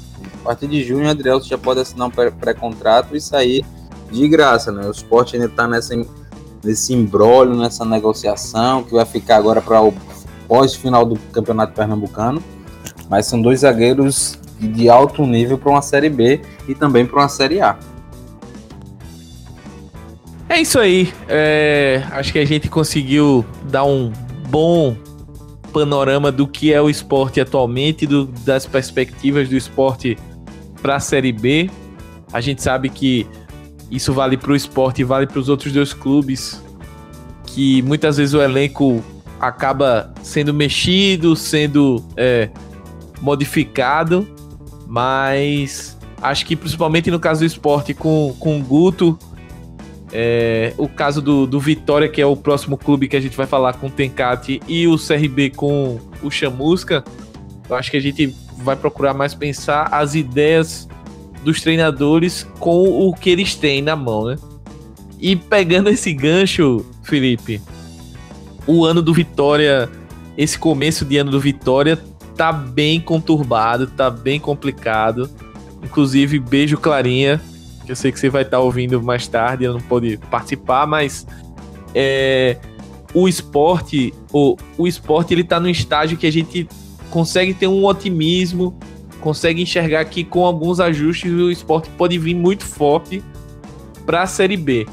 [0.42, 3.66] A partir de junho, o Adrielso já pode assinar um pré-contrato e sair
[4.12, 4.86] de graça, né?
[4.86, 5.92] O esporte ainda está nessa,
[6.62, 9.92] nesse embrólio, nessa negociação, que vai ficar agora para o
[10.46, 12.40] pós-final do Campeonato Pernambucano.
[13.08, 17.28] Mas são dois zagueiros de alto nível para uma Série B e também para uma
[17.28, 17.78] Série A.
[20.48, 21.12] É isso aí.
[21.28, 24.12] É, acho que a gente conseguiu dar um
[24.48, 24.96] bom
[25.72, 30.16] panorama do que é o esporte atualmente, do, das perspectivas do esporte
[30.80, 31.68] para a Série B.
[32.32, 33.26] A gente sabe que
[33.90, 36.62] isso vale para o esporte e vale para os outros dois clubes,
[37.44, 39.04] que muitas vezes o elenco
[39.38, 42.48] acaba sendo mexido, sendo é,
[43.20, 44.26] modificado,
[44.86, 49.18] mas acho que principalmente no caso do esporte com, com o Guto,
[50.12, 53.46] é, o caso do, do Vitória, que é o próximo clube que a gente vai
[53.46, 57.04] falar com o Tencate, e o CRB com o Chamusca,
[57.68, 60.88] eu acho que a gente vai procurar mais pensar as ideias
[61.42, 64.36] dos treinadores com o que eles têm na mão, né?
[65.18, 67.60] E pegando esse gancho, Felipe,
[68.66, 69.88] o ano do Vitória,
[70.36, 71.98] esse começo de ano do Vitória
[72.36, 75.30] tá bem conturbado, tá bem complicado.
[75.82, 77.40] Inclusive, beijo Clarinha,
[77.84, 81.26] que eu sei que você vai estar tá ouvindo mais tarde, não pode participar, mas
[81.94, 82.58] é,
[83.14, 86.68] o esporte, o, o esporte ele tá num estágio que a gente
[87.10, 88.76] consegue ter um otimismo
[89.26, 93.20] consegue enxergar que com alguns ajustes o esporte pode vir muito forte
[94.04, 94.86] para a Série B.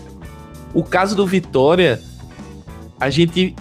[0.74, 2.02] O caso do Vitória,
[3.00, 3.56] a gente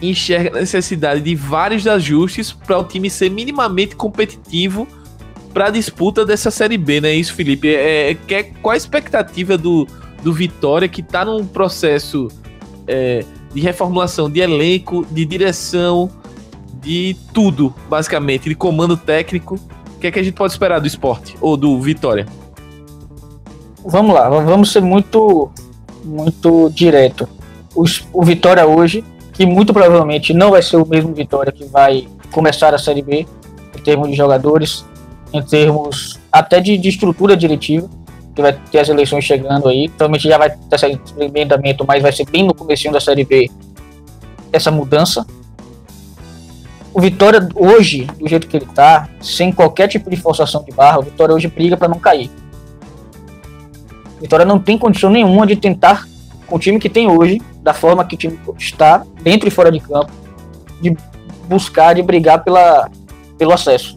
[0.00, 4.86] enxerga a necessidade de vários ajustes para o time ser minimamente competitivo
[5.52, 7.12] para a disputa dessa Série B, né?
[7.12, 7.68] Isso, Felipe.
[7.68, 9.86] É, é, é, qual a expectativa do,
[10.22, 12.28] do Vitória que está num processo
[12.86, 16.10] é, de reformulação de elenco, de direção,
[16.80, 19.60] de tudo, basicamente, de comando técnico
[20.00, 22.26] que é que a gente pode esperar do esporte ou do Vitória?
[23.84, 25.50] Vamos lá, vamos ser muito,
[26.04, 27.28] muito direto.
[27.74, 32.06] O, o Vitória hoje, que muito provavelmente não vai ser o mesmo Vitória que vai
[32.30, 33.26] começar a Série B,
[33.76, 34.84] em termos de jogadores,
[35.32, 37.88] em termos até de, de estrutura diretiva,
[38.34, 39.88] que vai ter as eleições chegando aí.
[39.88, 43.50] Provavelmente já vai ter esse emendamento, mas vai ser bem no começo da Série B
[44.52, 45.24] essa mudança
[46.92, 50.98] o Vitória hoje, do jeito que ele tá, sem qualquer tipo de forçação de barra,
[50.98, 52.28] o Vitória hoje briga para não cair.
[54.18, 56.08] O Vitória não tem condição nenhuma de tentar,
[56.46, 59.70] com o time que tem hoje, da forma que o time está, dentro e fora
[59.70, 60.10] de campo,
[60.80, 60.96] de
[61.48, 62.90] buscar, de brigar pela,
[63.38, 63.96] pelo acesso.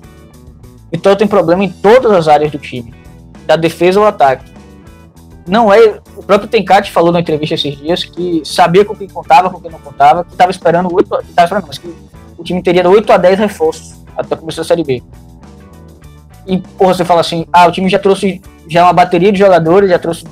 [0.88, 2.94] O Vitória tem problema em todas as áreas do time,
[3.46, 4.52] da defesa ao ataque.
[5.48, 6.00] Não é.
[6.16, 9.72] O próprio Tencate falou na entrevista esses dias que sabia com quem contava, com quem
[9.72, 11.10] não contava, que estava esperando oito.
[11.68, 11.94] Mas que
[12.38, 15.04] o time teria 8 a 10 reforços até o começo da Série B.
[16.46, 19.90] E, porra, você fala assim, ah, o time já trouxe já uma bateria de jogadores,
[19.90, 20.26] já trouxe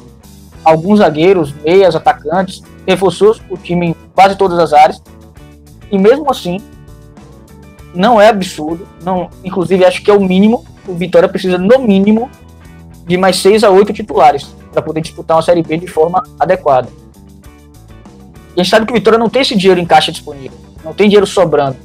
[0.63, 5.01] alguns zagueiros, meias, atacantes, reforçou o time em quase todas as áreas.
[5.91, 6.59] E mesmo assim,
[7.93, 12.29] não é absurdo, não, inclusive acho que é o mínimo, o Vitória precisa no mínimo
[13.05, 16.87] de mais seis a oito titulares para poder disputar uma Série B de forma adequada.
[18.55, 20.93] E a gente sabe que o Vitória não tem esse dinheiro em caixa disponível, não
[20.93, 21.77] tem dinheiro sobrando.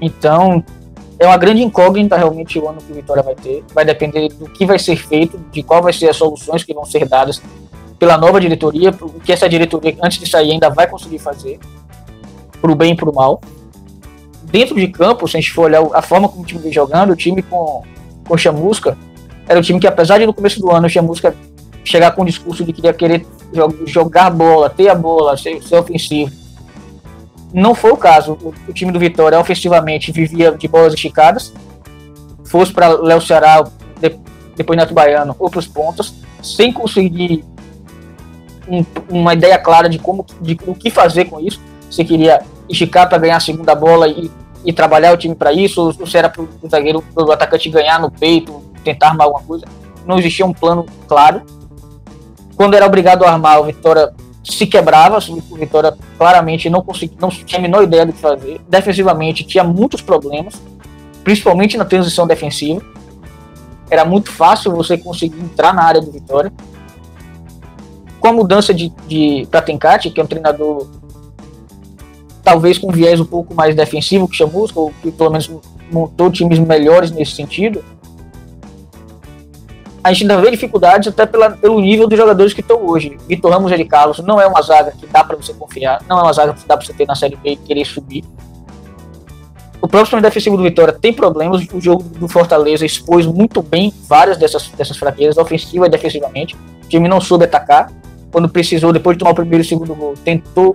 [0.00, 0.64] Então,
[1.18, 3.62] é uma grande incógnita realmente o ano que o Vitória vai ter.
[3.74, 6.86] Vai depender do que vai ser feito, de qual vai ser as soluções que vão
[6.86, 7.42] ser dadas
[8.00, 11.60] pela nova diretoria, o que essa diretoria, antes de sair, ainda vai conseguir fazer,
[12.58, 13.42] para o bem e para o mal.
[14.44, 17.10] Dentro de campo, se a gente for olhar a forma como o time vem jogando,
[17.10, 17.82] o time com,
[18.26, 18.96] com Chamusca
[19.46, 21.36] era o time que, apesar de no começo do ano o Chamusca
[21.84, 23.26] chegar com o discurso de que queria querer
[23.84, 26.32] jogar bola, ter a bola, ser, ser ofensivo,
[27.52, 28.38] não foi o caso.
[28.42, 31.52] O, o, time do Vitória ofensivamente vivia de bolas esticadas,
[32.44, 33.62] fosse para Léo Ceará,
[34.00, 34.18] de,
[34.56, 37.44] depois Neto Baiano ou para os pontos, sem conseguir
[38.70, 41.60] um, uma ideia clara de como de, o que fazer com isso.
[41.90, 44.30] Você queria esticar para ganhar a segunda bola e,
[44.64, 48.00] e trabalhar o time para isso, ou se era para o zagueiro, o atacante ganhar
[48.00, 49.66] no peito, tentar armar alguma coisa.
[50.06, 51.42] Não existia um plano claro.
[52.56, 54.12] Quando era obrigado a armar, o Vitória
[54.44, 58.60] se quebrava, o Vitória claramente não conseguia, não tinha a menor ideia do que fazer.
[58.68, 60.60] Defensivamente tinha muitos problemas,
[61.24, 62.80] principalmente na transição defensiva.
[63.90, 66.52] Era muito fácil você conseguir entrar na área do Vitória.
[68.20, 70.86] Com a mudança de, de para Tencati, que é um treinador
[72.42, 75.50] talvez com viés um pouco mais defensivo que Chamusca, ou que pelo menos
[75.90, 77.84] montou times melhores nesse sentido,
[80.02, 83.18] a gente ainda vê dificuldades até pela, pelo nível dos jogadores que estão hoje.
[83.28, 86.18] Vitor Ramos e Eri Carlos não é uma zaga que dá para você confiar, não
[86.18, 88.24] é uma zaga que dá para você ter na Série B e querer subir.
[89.82, 94.36] O próprio defensivo do Vitória tem problemas, o jogo do Fortaleza expôs muito bem várias
[94.36, 96.54] dessas, dessas fraquezas, ofensiva e defensivamente.
[96.84, 97.90] O time não soube atacar,
[98.30, 100.74] quando precisou, depois de tomar o primeiro e o segundo gol, tentou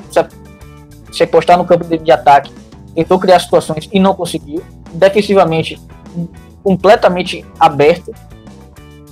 [1.12, 2.52] se, apostar no campo de, de ataque,
[2.94, 4.62] tentou criar situações e não conseguiu.
[4.94, 5.80] Defensivamente,
[6.64, 8.14] completamente aberto,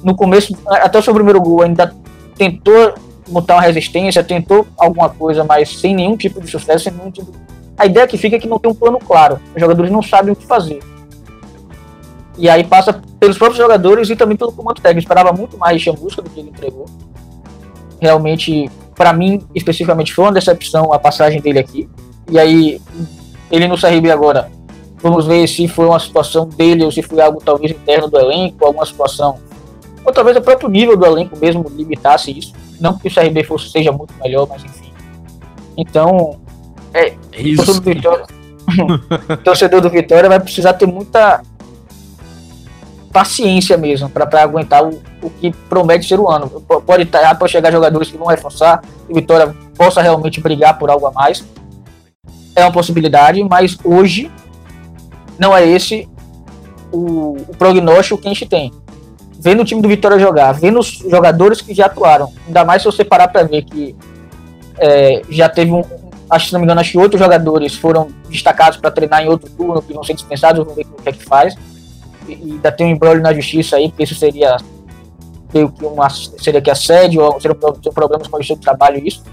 [0.04, 1.96] no começo, até o seu primeiro gol, ainda
[2.36, 2.94] tentou
[3.28, 7.32] montar uma resistência, tentou alguma coisa, mas sem nenhum tipo de sucesso, sem nenhum tipo.
[7.78, 9.40] A ideia que fica é que não tem um plano claro.
[9.56, 10.80] Os jogadores não sabem o que fazer.
[12.38, 15.00] E aí passa pelos próprios jogadores e também pelo comando técnico.
[15.00, 16.86] Esperava muito mais de Chamusca do que ele entregou.
[18.04, 21.90] Realmente, para mim, especificamente, foi uma decepção a passagem dele aqui.
[22.30, 22.82] E aí,
[23.50, 24.52] ele no CRB agora,
[25.02, 28.66] vamos ver se foi uma situação dele ou se foi algo talvez interno do elenco,
[28.66, 29.40] alguma situação
[30.06, 32.54] ou talvez o próprio nível do elenco mesmo limitasse isso.
[32.80, 34.92] Não que o CRB fosse, seja muito melhor, mas enfim.
[35.78, 36.40] Então,
[36.94, 37.82] é, isso.
[37.82, 38.26] Vitória,
[39.44, 41.42] torcedor do Vitória vai precisar ter muita
[43.14, 46.50] paciência mesmo para aguentar o, o que promete ser o ano.
[46.50, 51.06] Pode, tá, pode chegar jogadores que vão reforçar e Vitória possa realmente brigar por algo
[51.06, 51.46] a mais.
[52.56, 54.32] É uma possibilidade, mas hoje
[55.38, 56.10] não é esse
[56.92, 58.72] o, o prognóstico que a gente tem
[59.44, 62.86] vendo o time do Vitória jogar, vendo os jogadores que já atuaram, ainda mais se
[62.86, 63.94] você parar para ver que
[64.80, 65.84] é, já teve um,
[66.30, 69.50] acho que não me engano, acho que outros jogadores foram destacados para treinar em outro
[69.52, 71.56] turno, que vão ser dispensados, vamos ver o que é que faz.
[72.28, 74.58] E, ainda tem um embrolho na justiça aí, porque isso seria
[75.54, 77.60] meio que uma seria que assédio, ou seriam
[77.94, 79.24] problemas com o de trabalho isso.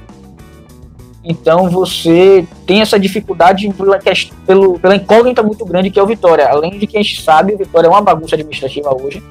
[1.22, 3.98] Então você tem essa dificuldade pela,
[4.46, 6.48] pelo, pela incógnita muito grande que é o Vitória.
[6.48, 9.22] Além de que a gente sabe, o Vitória é uma bagunça administrativa hoje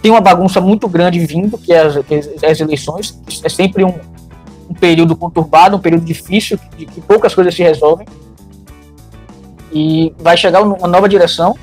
[0.00, 3.20] tem uma bagunça muito grande vindo, que é as, as eleições.
[3.42, 3.94] É sempre um,
[4.70, 8.06] um, período conturbado, um período difícil, de que poucas coisas se resolvem.
[9.72, 11.56] E vai chegar uma nova direção,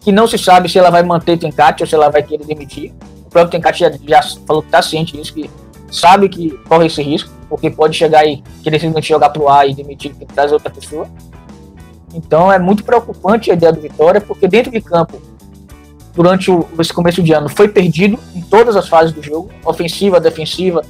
[0.00, 2.92] que não se sabe se ela vai manter Tencate ou se ela vai querer demitir.
[3.26, 5.50] O próprio Tencate já, já falou que está ciente disso, que
[5.90, 9.74] sabe que corre esse risco, porque pode chegar e querer simplesmente jogar pro ar e
[9.74, 11.08] demitir e trazer outra pessoa.
[12.14, 15.20] Então é muito preocupante a ideia do Vitória, porque dentro de campo
[16.14, 20.18] durante o, esse começo de ano foi perdido em todas as fases do jogo, ofensiva,
[20.18, 20.82] defensiva,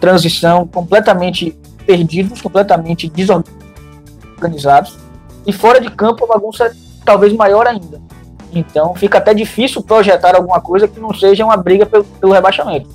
[0.00, 4.96] transição, completamente perdidos, completamente desorganizados.
[5.46, 6.72] E fora de campo a bagunça é
[7.04, 8.00] talvez maior ainda.
[8.52, 12.88] Então fica até difícil projetar alguma coisa que não seja uma briga pelo, pelo rebaixamento.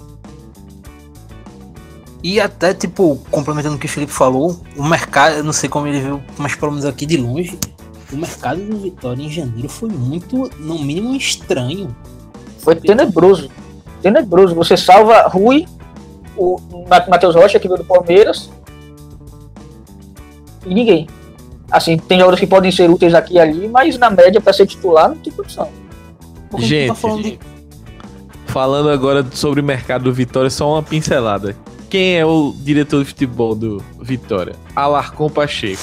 [2.24, 5.88] E até, tipo, complementando o que o Felipe falou, o mercado, eu não sei como
[5.88, 7.60] ele viu, mas pelo menos aqui de longe,
[8.12, 11.94] o mercado do Vitória em janeiro foi muito, no mínimo, estranho.
[12.60, 13.52] Foi tenebroso.
[14.02, 14.56] Tenebroso.
[14.56, 15.66] Você salva Rui,
[16.38, 16.58] o
[17.10, 18.50] Matheus Rocha, que veio do Palmeiras,
[20.66, 21.08] e ninguém.
[21.74, 24.68] Assim, tem jogadores que podem ser úteis aqui e ali, mas na média, para ser
[24.68, 25.68] titular, não tem condição.
[26.48, 27.40] Porque gente, tá falando, de...
[28.46, 31.58] falando agora sobre o mercado do Vitória, só uma pincelada.
[31.90, 34.54] Quem é o diretor de futebol do Vitória?
[34.76, 35.82] Alarcon Pacheco.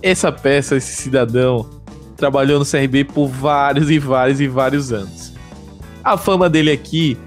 [0.00, 1.68] Essa peça, esse cidadão,
[2.16, 5.34] trabalhou no CRB por vários e vários e vários anos.
[6.02, 7.18] A fama dele aqui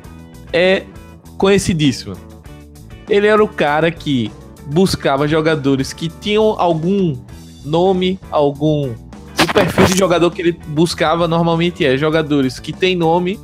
[0.52, 0.82] é
[1.38, 2.16] conhecidíssima.
[3.08, 4.32] Ele era o cara que
[4.66, 7.16] buscava jogadores que tinham algum
[7.66, 8.94] nome, algum.
[9.42, 13.40] O perfil de jogador que ele buscava normalmente é jogadores que têm nome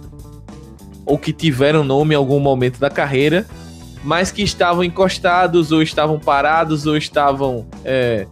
[1.05, 3.45] ou que tiveram nome em algum momento da carreira,
[4.03, 8.28] mas que estavam encostados ou estavam parados ou estavam é,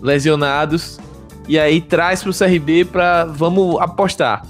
[0.00, 0.98] lesionados.
[1.48, 4.44] E aí traz para o CRB para vamos apostar.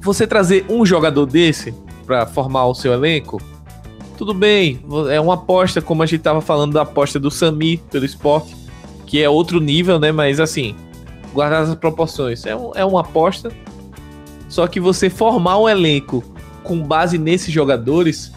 [0.00, 1.72] Você trazer um jogador desse
[2.04, 3.40] para formar o seu elenco,
[4.22, 8.04] tudo bem, é uma aposta, como a gente tava falando da aposta do Sami pelo
[8.04, 8.54] esporte,
[9.12, 10.10] que é outro nível, né?
[10.10, 10.74] Mas assim,
[11.34, 13.52] guardar as proporções, é, um, é uma aposta.
[14.48, 16.24] Só que você formar um elenco
[16.62, 18.32] com base nesses jogadores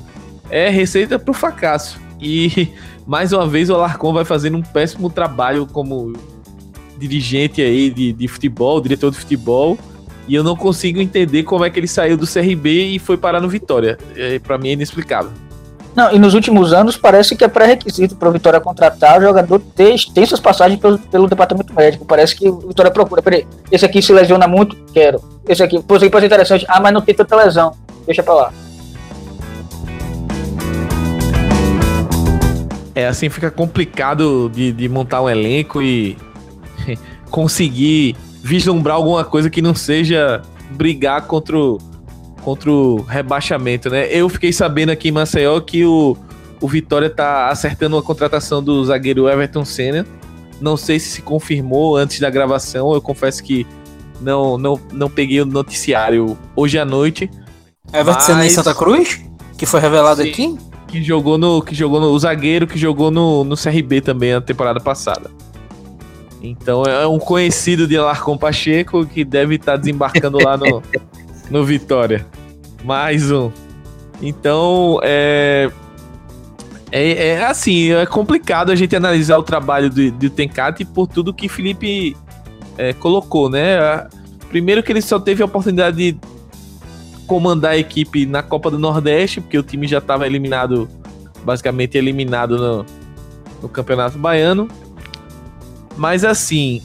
[0.49, 1.97] é receita pro fracasso.
[2.19, 2.73] E
[3.07, 6.11] mais uma vez o Alarcon vai fazendo um péssimo trabalho como
[6.97, 9.77] dirigente aí de, de futebol, diretor de futebol.
[10.27, 13.39] E eu não consigo entender como é que ele saiu do CRB e foi parar
[13.39, 13.97] no Vitória.
[14.13, 15.31] É, para mim é inexplicável.
[15.95, 19.59] Não, e nos últimos anos parece que é pré-requisito para o Vitória contratar o jogador
[19.59, 22.03] ter, suas passagens pelo, pelo departamento médico.
[22.03, 23.21] Parece que o Vitória procura.
[23.21, 25.23] Peraí, esse aqui se lesiona muito, quero.
[25.47, 26.65] Esse aqui, pô, isso aqui pode ser interessante.
[26.67, 27.71] Ah, mas não tem tanta lesão.
[28.05, 28.53] Deixa pra lá.
[32.93, 36.17] É, assim fica complicado de, de montar um elenco e
[37.31, 40.41] conseguir vislumbrar alguma coisa que não seja
[40.71, 41.77] brigar contra o
[42.45, 44.07] contra o rebaixamento, né?
[44.11, 46.15] Eu fiquei sabendo aqui em Maceió que o,
[46.61, 50.05] o Vitória tá acertando a contratação do zagueiro Everton Senna.
[50.61, 53.65] Não sei se se confirmou antes da gravação, eu confesso que
[54.21, 57.31] não, não, não peguei o noticiário hoje à noite.
[57.91, 59.19] Everton Senna em Santa Cruz?
[59.57, 60.57] Que foi revelado sim, aqui?
[60.87, 61.63] Que jogou no.
[61.63, 62.11] Que jogou no.
[62.11, 65.31] O zagueiro que jogou no, no CRB também a temporada passada.
[66.43, 70.83] Então é um conhecido de Alarcon Pacheco que deve estar tá desembarcando lá no,
[71.49, 72.25] no Vitória.
[72.83, 73.51] Mais um.
[74.21, 75.69] Então, é,
[76.91, 81.33] é, é, assim, é complicado a gente analisar o trabalho do, do Tencate por tudo
[81.33, 82.15] que Felipe
[82.77, 84.07] é, colocou, né?
[84.49, 86.17] Primeiro que ele só teve a oportunidade de
[87.27, 90.87] comandar a equipe na Copa do Nordeste, porque o time já estava eliminado,
[91.43, 92.85] basicamente eliminado no,
[93.63, 94.67] no Campeonato Baiano.
[95.97, 96.81] Mas assim,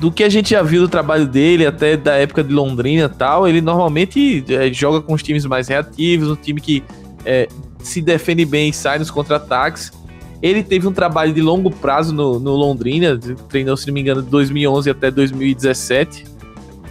[0.00, 3.08] do que a gente já viu do trabalho dele, até da época de Londrina e
[3.08, 6.82] tal, ele normalmente é, joga com os times mais reativos, um time que
[7.22, 7.46] é,
[7.80, 9.92] se defende bem e sai nos contra-ataques.
[10.40, 14.22] Ele teve um trabalho de longo prazo no, no Londrina, treinou, se não me engano,
[14.22, 16.24] de 2011 até 2017.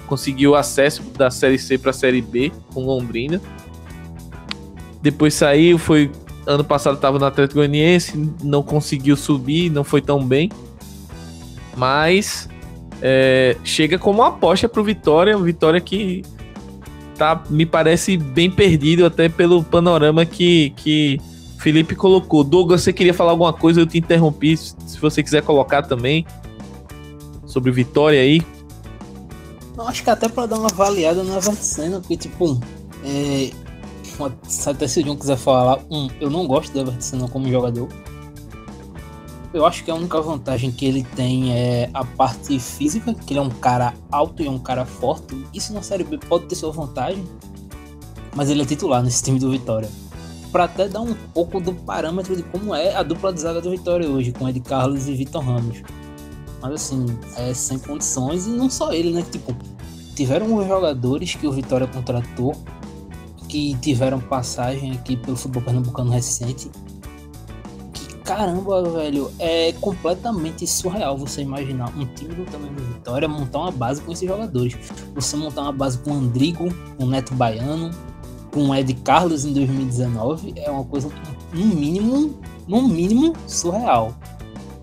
[0.05, 3.41] Conseguiu acesso da Série C para a Série B com Londrina.
[5.01, 6.11] Depois saiu, foi
[6.45, 10.51] ano passado estava no Atlético Goianiense, não conseguiu subir, não foi tão bem.
[11.75, 12.47] Mas
[13.01, 16.23] é, chega como uma aposta pro Vitória, o Vitória que
[17.17, 21.19] tá, me parece bem perdido até pelo panorama que, que
[21.59, 22.43] Felipe colocou.
[22.43, 26.25] Douglas, você queria falar alguma coisa, eu te interrompi, se você quiser colocar também
[27.45, 28.41] sobre Vitória aí.
[29.75, 32.59] Não, acho que até para dar uma avaliada na Everton porque tipo,
[33.03, 33.49] é,
[34.65, 37.87] até se o John quiser falar, um, eu não gosto do Everton como jogador.
[39.51, 43.39] Eu acho que a única vantagem que ele tem é a parte física, que ele
[43.39, 45.35] é um cara alto e é um cara forte.
[45.53, 47.23] Isso na Série B pode ter sua vantagem,
[48.35, 49.89] mas ele é titular nesse time do Vitória.
[50.51, 53.71] Para até dar um pouco do parâmetro de como é a dupla de zaga do
[53.71, 55.81] Vitória hoje, com Ed Carlos e Vitor Ramos.
[56.61, 59.23] Mas assim, é sem condições, e não só ele, né?
[59.31, 59.55] Tipo,
[60.15, 62.55] tiveram jogadores que o Vitória contratou
[63.47, 66.69] que tiveram passagem aqui pelo futebol pernambucano recente
[68.29, 73.71] caramba, velho, é completamente surreal você imaginar um time do tamanho do Vitória montar uma
[73.71, 74.77] base com esses jogadores.
[75.15, 77.89] Você montar uma base com Andrigo, com Neto Baiano,
[78.53, 81.09] com Ed Carlos em 2019 é uma coisa
[81.51, 84.15] no mínimo, no mínimo surreal.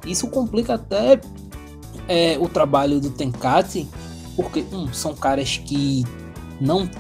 [0.04, 1.20] Isso complica até
[2.08, 3.88] é, o trabalho do Tencati,
[4.34, 6.04] porque são caras que
[6.60, 6.90] não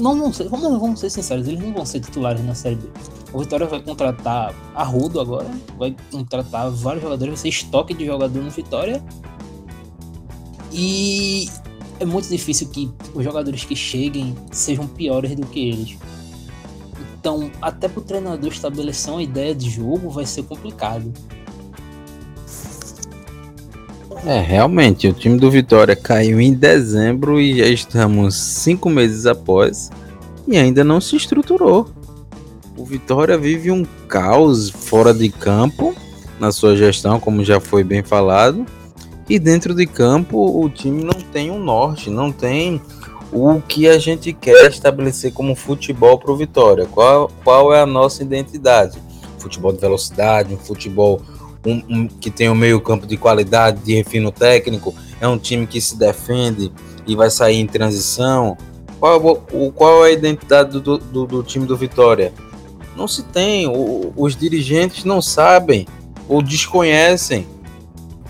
[0.00, 2.88] não vão ser, vamos, vamos ser sinceros, eles não vão ser titulares na Série B.
[3.34, 8.06] O Vitória vai contratar a Rudo agora, vai contratar vários jogadores, vai ser estoque de
[8.06, 9.02] jogador no Vitória.
[10.72, 11.48] E
[11.98, 15.98] é muito difícil que os jogadores que cheguem sejam piores do que eles.
[17.18, 21.12] Então, até para o treinador estabelecer uma ideia de jogo vai ser complicado.
[24.24, 29.90] É, realmente, o time do Vitória caiu em dezembro e já estamos cinco meses após
[30.46, 32.03] e ainda não se estruturou.
[32.76, 35.94] O Vitória vive um caos fora de campo
[36.40, 38.66] na sua gestão, como já foi bem falado,
[39.28, 42.82] e dentro de campo o time não tem um norte, não tem
[43.32, 46.86] o que a gente quer estabelecer como futebol para o Vitória.
[46.86, 48.98] Qual, qual é a nossa identidade?
[49.38, 51.22] Futebol de velocidade, um futebol
[51.64, 55.66] um, um, que tem um meio campo de qualidade, de refino técnico, é um time
[55.66, 56.72] que se defende
[57.06, 58.56] e vai sair em transição.
[58.98, 62.32] Qual, o, qual é a identidade do, do, do time do Vitória?
[62.96, 65.86] Não se tem, o, os dirigentes não sabem
[66.28, 67.46] ou desconhecem.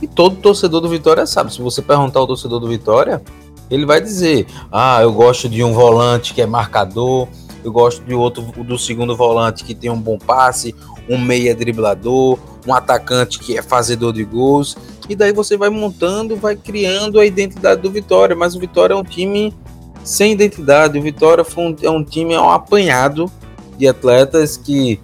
[0.01, 1.53] E todo torcedor do Vitória sabe.
[1.53, 3.23] Se você perguntar ao torcedor do Vitória,
[3.71, 7.29] ele vai dizer: Ah, eu gosto de um volante que é marcador,
[7.63, 10.75] eu gosto de outro do segundo volante que tem um bom passe,
[11.09, 14.77] um meia driblador, um atacante que é fazedor de gols.
[15.09, 18.35] E daí você vai montando, vai criando a identidade do Vitória.
[18.35, 19.55] Mas o Vitória é um time
[20.03, 20.99] sem identidade.
[20.99, 23.31] O Vitória um, é um time é um apanhado
[23.77, 25.01] de atletas que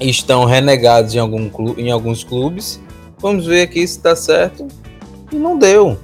[0.00, 2.80] estão renegados em, algum clube, em alguns clubes.
[3.18, 4.66] Vamos ver aqui se dá certo.
[5.30, 5.98] E não deu.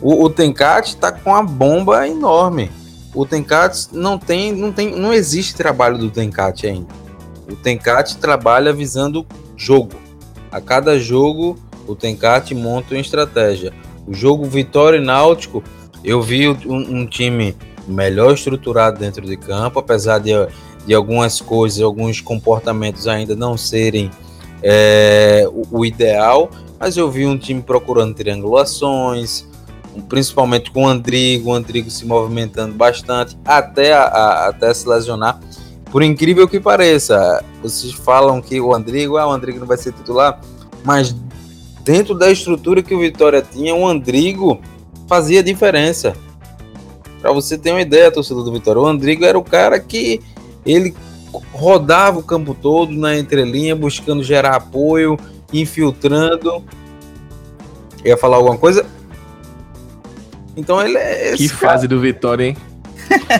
[0.00, 2.70] O, o Tencate está com uma bomba enorme.
[3.14, 6.88] O Tencate não tem, não tem, não existe trabalho do Tencate ainda.
[7.50, 9.26] O Tencate trabalha visando
[9.56, 9.94] jogo.
[10.50, 11.56] A cada jogo,
[11.86, 13.72] o Tencate monta uma estratégia.
[14.06, 15.62] O jogo Vitória e Náutico,
[16.04, 17.56] eu vi um, um time
[17.86, 20.32] melhor estruturado dentro de campo, apesar de,
[20.86, 24.10] de algumas coisas, alguns comportamentos ainda não serem
[24.62, 29.44] é, o, o, ideal, mas eu vi um time procurando triangulações,
[30.08, 35.40] principalmente com o Andrigo, o Andrigo se movimentando bastante até, a, a, até se lesionar.
[35.90, 39.92] Por incrível que pareça, vocês falam que o Andrigo, ah, o Andrigo não vai ser
[39.92, 40.40] titular,
[40.84, 41.14] mas
[41.82, 44.60] dentro da estrutura que o Vitória tinha, o Andrigo
[45.08, 46.14] fazia diferença.
[47.20, 50.20] Para você ter uma ideia, torcedor do Vitória, o Andrigo era o cara que
[50.66, 50.94] ele
[51.52, 55.18] rodava o campo todo na entrelinha, buscando gerar apoio,
[55.52, 56.64] infiltrando.
[58.04, 58.84] Ia falar alguma coisa?
[60.56, 61.34] Então ele é.
[61.36, 61.60] que cara.
[61.60, 62.56] fase do Vitória, hein?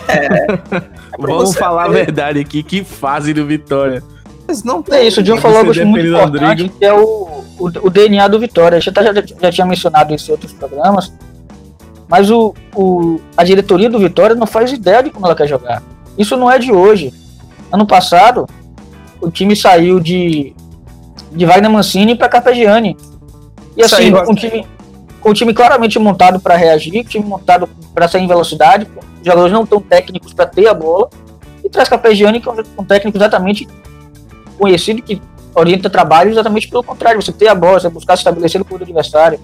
[0.07, 0.47] é.
[1.19, 4.03] Vamos falar a verdade aqui, que fase do Vitória.
[4.47, 7.65] Mas não tem é isso, o John falou algo muito importante, que é o, o,
[7.65, 8.77] o, DNA do Vitória.
[8.77, 11.11] A gente já, já tinha mencionado isso em outros programas,
[12.07, 15.81] mas o, o, a diretoria do Vitória não faz ideia de como ela quer jogar.
[16.17, 17.13] Isso não é de hoje.
[17.71, 18.47] Ano passado,
[19.21, 20.53] o time saiu de,
[21.31, 22.97] de Wagner Mancini para Carpegiani.
[23.75, 24.65] E assim, com um time,
[25.21, 28.87] com um time claramente montado para reagir, time montado para sair em velocidade,
[29.23, 31.09] jogadores não tão técnicos para ter a bola,
[31.63, 33.67] e traz Capegiani, que é um técnico exatamente
[34.57, 35.21] conhecido, que
[35.53, 38.85] orienta trabalho exatamente pelo contrário, você ter a bola, você buscar se estabelecer no clube
[38.85, 39.39] do adversário.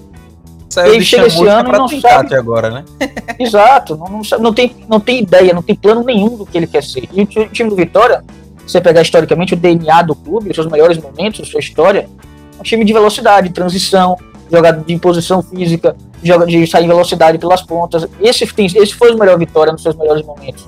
[0.74, 2.34] Saiu ele chega esse ano e não sabe.
[2.34, 2.86] agora, né?
[3.38, 6.66] Exato, não, não, não, tem, não tem ideia, não tem plano nenhum do que ele
[6.66, 7.08] quer ser.
[7.14, 8.24] E o time do Vitória,
[8.66, 12.10] você pegar historicamente o DNA do clube, os seus melhores momentos, sua história,
[12.58, 14.18] é um time de velocidade, transição,
[14.52, 18.08] jogada de imposição física, joga de sair em velocidade pelas pontas.
[18.20, 20.66] Esse, tem, esse foi o melhor Vitória nos seus melhores momentos.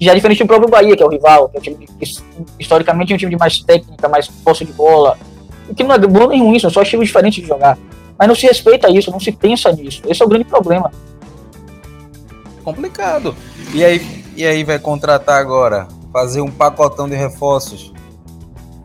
[0.00, 2.14] Já é diferente do próprio Bahia, que é o rival, que é um time que,
[2.58, 5.18] historicamente é um time de mais técnica, mais posse de bola.
[5.68, 7.76] O que não é bom nem ruim, são só estilos diferentes de jogar.
[8.22, 10.00] Mas não se respeita isso, não se pensa nisso.
[10.06, 10.92] Esse é o grande problema.
[12.62, 13.34] Complicado.
[13.74, 15.88] E aí, e aí vai contratar agora?
[16.12, 17.92] Fazer um pacotão de reforços?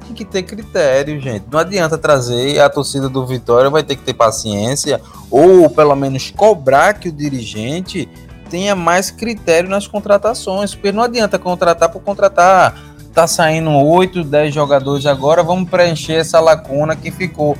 [0.07, 1.45] Tem que ter critério, gente.
[1.51, 6.31] Não adianta trazer a torcida do Vitória, vai ter que ter paciência ou pelo menos
[6.31, 8.09] cobrar que o dirigente
[8.49, 12.75] tenha mais critério nas contratações, porque não adianta contratar por contratar.
[13.13, 17.55] Tá saindo 8, 10 jogadores agora, vamos preencher essa lacuna que ficou.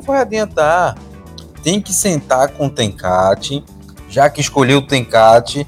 [0.00, 0.96] Vai adiantar.
[1.62, 3.62] Tem que sentar com o Tencate,
[4.08, 5.66] já que escolheu o Tencate,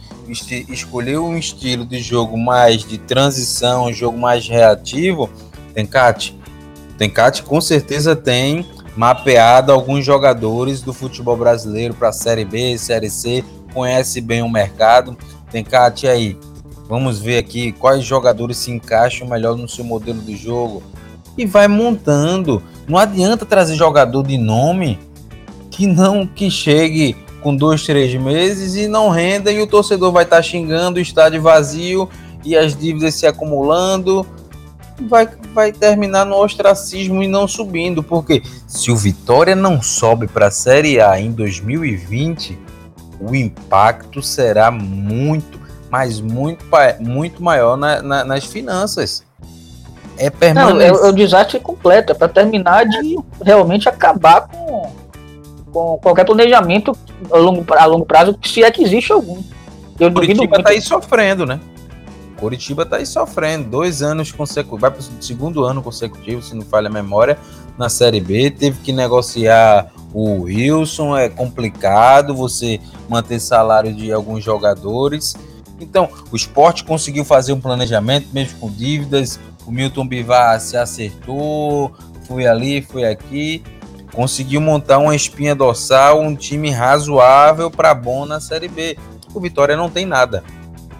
[0.68, 5.28] escolheu um estilo de jogo mais de transição, um jogo mais reativo.
[5.74, 6.38] Tencate,
[6.96, 8.66] Tencate com certeza tem
[8.96, 14.48] mapeado alguns jogadores do futebol brasileiro para a Série B, Série C, conhece bem o
[14.48, 15.16] mercado.
[15.50, 16.38] Tem Cate aí.
[16.88, 20.82] Vamos ver aqui quais jogadores se encaixam melhor no seu modelo de jogo
[21.36, 22.62] e vai montando.
[22.88, 24.98] Não adianta trazer jogador de nome
[25.70, 30.24] que não que chegue com dois, três meses e não renda e o torcedor vai
[30.24, 32.08] estar tá xingando o estádio vazio
[32.44, 34.26] e as dívidas se acumulando
[35.08, 40.48] vai, vai terminar no ostracismo e não subindo, porque se o Vitória não sobe para
[40.48, 42.58] a Série A em 2020,
[43.20, 45.60] o impacto será muito,
[45.90, 46.64] mas muito,
[47.00, 49.24] muito maior na, na, nas finanças.
[50.22, 50.74] É permanente.
[50.74, 54.92] Não, é, é o desastre completo, é para terminar de realmente acabar com,
[55.72, 56.96] com qualquer planejamento
[57.28, 59.42] a longo, a longo prazo, se é que existe algum.
[59.98, 61.58] Eu Curitiba está aí sofrendo, né?
[62.38, 63.68] Curitiba está aí sofrendo.
[63.68, 67.36] Dois anos consecutivos, vai para o segundo ano consecutivo, se não falha a memória,
[67.76, 68.48] na Série B.
[68.48, 75.34] Teve que negociar o Wilson, é complicado você manter salário de alguns jogadores.
[75.80, 79.40] Então, o esporte conseguiu fazer um planejamento, mesmo com dívidas.
[79.66, 81.92] O Milton Bivar se acertou,
[82.26, 83.62] foi ali, foi aqui.
[84.12, 88.98] Conseguiu montar uma espinha dorsal, um time razoável para bom na Série B.
[89.34, 90.44] O Vitória não tem nada.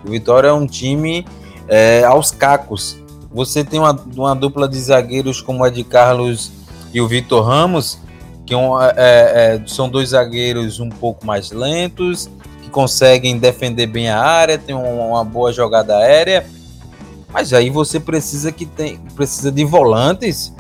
[0.05, 1.25] O Vitória é um time
[1.69, 2.97] é, aos cacos.
[3.31, 6.53] Você tem uma, uma dupla de zagueiros como a de Carlos
[6.93, 7.99] e o Vitor Ramos,
[8.45, 12.31] que é, é, é, são dois zagueiros um pouco mais lentos,
[12.63, 16.47] que conseguem defender bem a área, tem uma, uma boa jogada aérea.
[17.33, 20.53] Mas aí você precisa que tem, precisa de volantes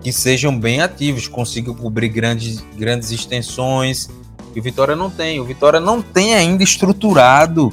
[0.00, 4.08] que sejam bem ativos, consigam cobrir grandes, grandes extensões.
[4.54, 5.40] E o Vitória não tem.
[5.40, 7.72] O Vitória não tem ainda estruturado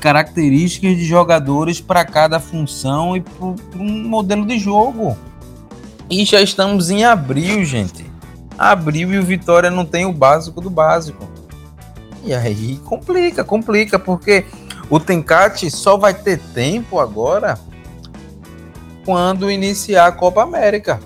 [0.00, 5.16] características de jogadores para cada função e para um modelo de jogo.
[6.10, 8.04] E já estamos em abril, gente.
[8.58, 11.26] Abril e o Vitória não tem o básico do básico.
[12.22, 14.44] E aí complica, complica, porque
[14.90, 17.58] o Tencate só vai ter tempo agora
[19.04, 21.00] quando iniciar a Copa América.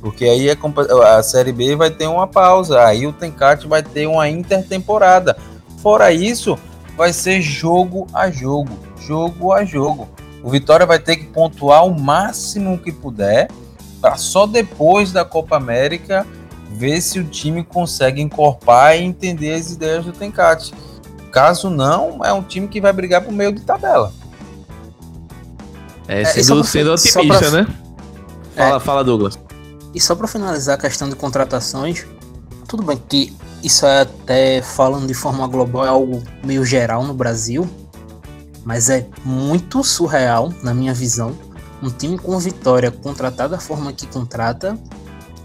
[0.00, 4.28] Porque aí a, Série B vai ter uma pausa, aí o Tencate vai ter uma
[4.28, 5.36] intertemporada.
[5.82, 6.58] Fora isso,
[6.96, 8.70] vai ser jogo a jogo,
[9.00, 10.08] jogo a jogo.
[10.42, 13.48] O Vitória vai ter que pontuar o máximo que puder
[14.00, 16.24] para só depois da Copa América
[16.70, 20.72] ver se o time consegue encorpar e entender as ideias do Tencate.
[21.32, 24.12] Caso não, é um time que vai brigar pro meio de tabela.
[26.08, 27.50] É, sendo, é, sendo otimista, pra...
[27.50, 27.66] né?
[28.56, 29.38] Fala, é, fala, Douglas.
[29.94, 32.06] E só para finalizar a questão de contratações,
[32.66, 37.12] tudo bem que isso é até falando de forma global, é algo meio geral no
[37.12, 37.68] Brasil,
[38.64, 41.36] mas é muito surreal, na minha visão,
[41.82, 44.78] um time com vitória contratar da forma que contrata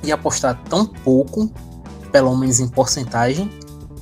[0.03, 1.51] e apostar tão pouco,
[2.11, 3.49] pelo menos em porcentagem,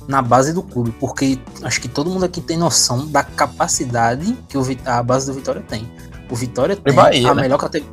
[0.08, 4.56] na base do clube, porque acho que todo mundo aqui tem noção da capacidade que
[4.84, 5.88] a base do Vitória tem.
[6.32, 7.42] O Vitória tem Bahia, a né?
[7.42, 7.92] melhor categoria.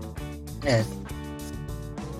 [0.63, 0.81] É.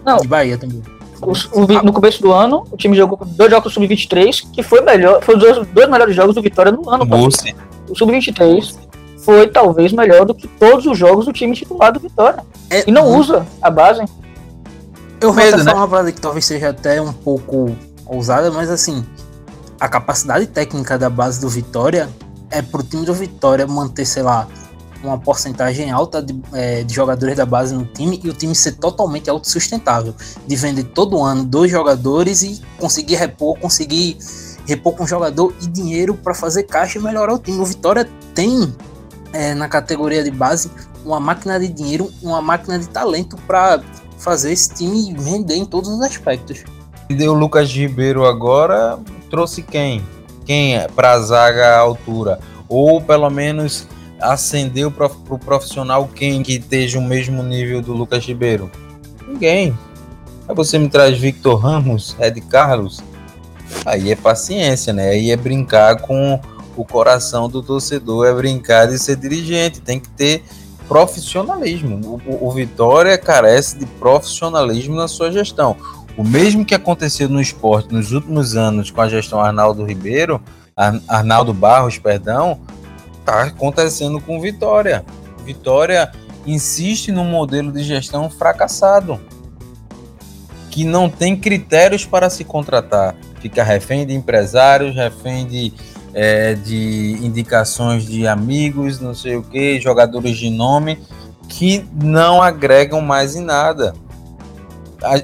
[0.06, 0.18] Não.
[0.18, 0.84] De Bahia também.
[1.22, 5.24] O, o, no começo do ano, o time jogou dois jogos sub-23, que foi melhor,
[5.24, 7.08] foi os dois, dois, melhores jogos do Vitória no ano.
[7.90, 8.78] O sub-23
[9.20, 12.44] foi talvez melhor do que todos os jogos do time titular do Vitória.
[12.70, 14.04] É, e não usa a base.
[15.22, 15.64] Eu vou até né?
[15.64, 17.74] falar uma parada que talvez seja até um pouco
[18.06, 19.06] ousada, mas assim,
[19.80, 22.10] a capacidade técnica da base do Vitória
[22.52, 24.48] é pro time do Vitória manter, sei lá,
[25.04, 28.74] uma porcentagem alta de, é, de, jogadores da base no time e o time ser
[28.74, 30.14] totalmente autossustentável.
[30.46, 34.18] De vender todo ano dois jogadores e conseguir repor, conseguir
[34.66, 37.60] repor com jogador e dinheiro para fazer caixa e melhorar o time.
[37.60, 38.74] O Vitória tem
[39.34, 40.70] é, na categoria de base
[41.06, 43.82] uma máquina de dinheiro, uma máquina de talento para
[44.18, 46.64] fazer esse time render em todos os aspectos.
[47.10, 50.06] Deu Lucas Ribeiro agora, trouxe quem?
[50.46, 52.40] Quem é para a zaga altura?
[52.68, 53.88] Ou pelo menos
[54.22, 58.70] acendeu para o profissional quem que esteja o mesmo nível do Lucas Ribeiro?
[59.28, 59.78] Ninguém.
[60.48, 63.02] Aí você me traz Victor Ramos, Ed Carlos.
[63.86, 65.10] Aí é paciência, né?
[65.10, 66.40] Aí é brincar com
[66.76, 69.80] o coração do torcedor, é brincar de ser dirigente.
[69.80, 70.44] Tem que ter
[70.88, 72.22] profissionalismo.
[72.26, 75.78] O, o, Vitória carece de profissionalismo na sua gestão.
[76.18, 80.42] O mesmo que aconteceu no esporte nos últimos anos com a gestão Arnaldo Ribeiro,
[81.08, 82.60] Arnaldo Barros, perdão,
[83.30, 85.06] está acontecendo com Vitória.
[85.46, 86.12] Vitória
[86.46, 89.20] insiste num modelo de gestão fracassado,
[90.72, 93.16] que não tem critérios para se contratar.
[93.40, 95.74] Fica refém de empresários, refém de,
[96.14, 101.00] é, de indicações de amigos, não sei o que, jogadores de nome,
[101.48, 103.94] que não agregam mais em nada.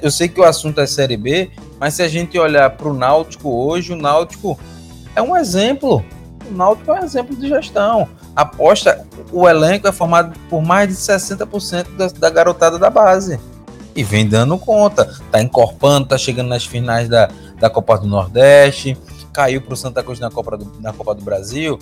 [0.00, 2.94] Eu sei que o assunto é Série B, mas se a gente olhar para o
[2.94, 4.58] Náutico hoje, o Náutico
[5.14, 6.04] é um exemplo
[6.50, 8.08] o Náutico é um exemplo de gestão.
[8.34, 13.40] Aposta, o elenco é formado por mais de 60% da, da garotada da base.
[13.94, 15.10] E vem dando conta.
[15.30, 18.96] Tá encorpando, tá chegando nas finais da, da Copa do Nordeste.
[19.32, 21.78] Caiu para o Santa Cruz na Copa, do, na Copa do Brasil.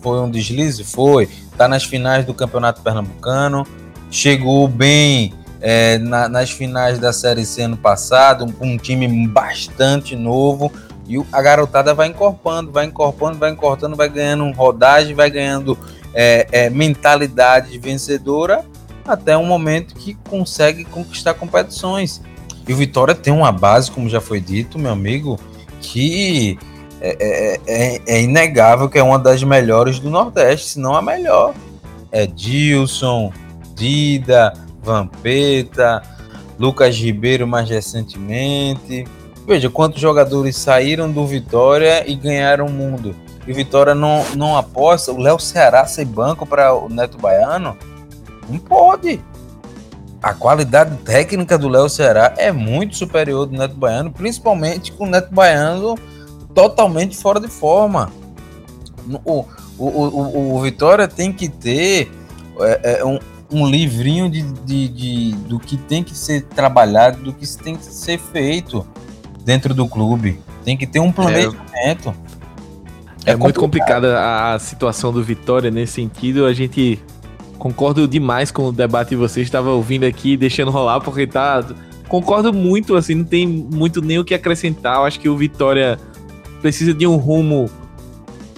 [0.00, 0.84] Foi um deslize?
[0.84, 1.28] Foi.
[1.56, 3.66] Tá nas finais do Campeonato Pernambucano.
[4.10, 8.44] Chegou bem é, na, nas finais da Série C ano passado.
[8.44, 10.72] Um, um time bastante novo
[11.08, 15.76] e a garotada vai encorpando, vai encorpando, vai encortando, vai ganhando rodagem, vai ganhando
[16.12, 18.64] é, é, mentalidade vencedora
[19.06, 22.20] até um momento que consegue conquistar competições.
[22.66, 25.40] E o Vitória tem uma base, como já foi dito, meu amigo,
[25.80, 26.58] que
[27.00, 31.00] é, é, é, é, inegável que é uma das melhores do Nordeste, se não a
[31.00, 31.54] melhor.
[32.12, 33.32] É Dilson,
[33.74, 34.52] Dida,
[34.82, 36.02] Vampeta,
[36.58, 39.06] Lucas Ribeiro mais recentemente.
[39.48, 43.16] Veja quantos jogadores saíram do Vitória e ganharam o mundo.
[43.46, 45.10] E o Vitória não, não aposta.
[45.10, 47.74] O Léo Ceará ser banco para o Neto Baiano?
[48.46, 49.18] Não pode.
[50.22, 55.08] A qualidade técnica do Léo Ceará é muito superior do Neto Baiano, principalmente com o
[55.08, 55.94] Neto Baiano
[56.54, 58.12] totalmente fora de forma.
[59.24, 59.46] O,
[59.78, 62.12] o, o, o Vitória tem que ter
[62.60, 63.18] é, é, um,
[63.50, 67.86] um livrinho de, de, de, do que tem que ser trabalhado, do que tem que
[67.86, 68.86] ser feito
[69.48, 70.38] dentro do clube.
[70.62, 72.14] Tem que ter um planejamento.
[73.24, 76.44] É, é muito complicada a situação do Vitória nesse sentido.
[76.44, 77.02] A gente
[77.58, 81.64] concordo demais com o debate que você estava ouvindo aqui, deixando rolar, porque tá.
[82.08, 84.96] Concordo muito, assim, não tem muito nem o que acrescentar.
[84.96, 85.98] Eu acho que o Vitória
[86.60, 87.70] precisa de um rumo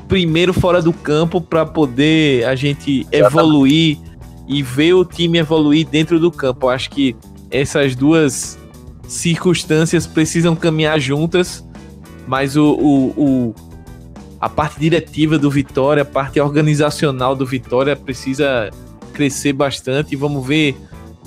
[0.09, 3.97] primeiro fora do campo para poder a gente evoluir
[4.49, 6.67] e ver o time evoluir dentro do campo.
[6.67, 7.15] Eu acho que
[7.49, 8.59] essas duas
[9.11, 11.67] circunstâncias precisam caminhar juntas,
[12.29, 13.55] mas o, o, o,
[14.41, 18.71] a parte diretiva do Vitória, a parte organizacional do Vitória precisa
[19.13, 20.77] crescer bastante e vamos ver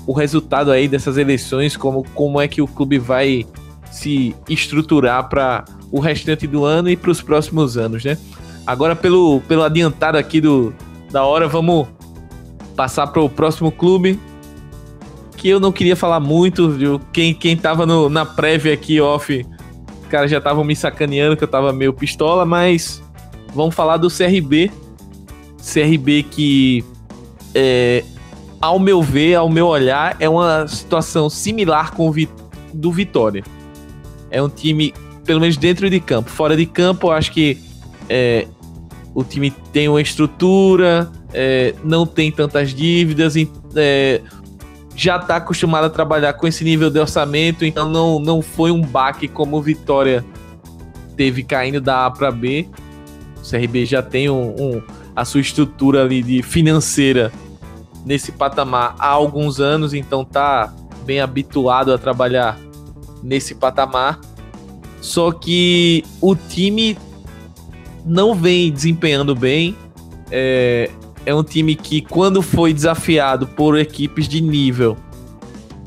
[0.06, 3.46] o resultado aí dessas eleições, como, como é que o clube vai
[3.92, 8.16] se estruturar para o restante do ano e para os próximos anos, né?
[8.66, 10.74] Agora, pelo, pelo adiantado aqui do,
[11.12, 11.86] da hora, vamos
[12.74, 14.18] passar para o próximo clube.
[15.44, 16.98] Que eu não queria falar muito, viu?
[17.12, 19.44] Quem, quem tava no, na prévia aqui, off,
[20.02, 23.02] os caras já estavam me sacaneando que eu tava meio pistola, mas
[23.54, 24.70] vamos falar do CRB.
[25.58, 26.82] CRB que,
[27.54, 28.02] é,
[28.58, 32.14] ao meu ver, ao meu olhar, é uma situação similar com o
[32.72, 33.44] do Vitória.
[34.30, 34.94] É um time,
[35.26, 36.30] pelo menos dentro de campo.
[36.30, 37.58] Fora de campo, eu acho que
[38.08, 38.48] é,
[39.14, 43.34] o time tem uma estrutura, é, não tem tantas dívidas,
[43.76, 44.22] é,
[44.96, 48.80] já está acostumado a trabalhar com esse nível de orçamento, então não, não foi um
[48.80, 50.24] baque como Vitória
[51.16, 52.68] teve caindo da A para B.
[53.36, 54.82] O CRB já tem um, um,
[55.14, 57.32] a sua estrutura ali de financeira
[58.04, 60.72] nesse patamar há alguns anos, então tá
[61.04, 62.58] bem habituado a trabalhar
[63.22, 64.20] nesse patamar.
[65.00, 66.96] Só que o time
[68.04, 69.76] não vem desempenhando bem.
[70.30, 70.90] É,
[71.26, 74.96] é um time que, quando foi desafiado por equipes de nível,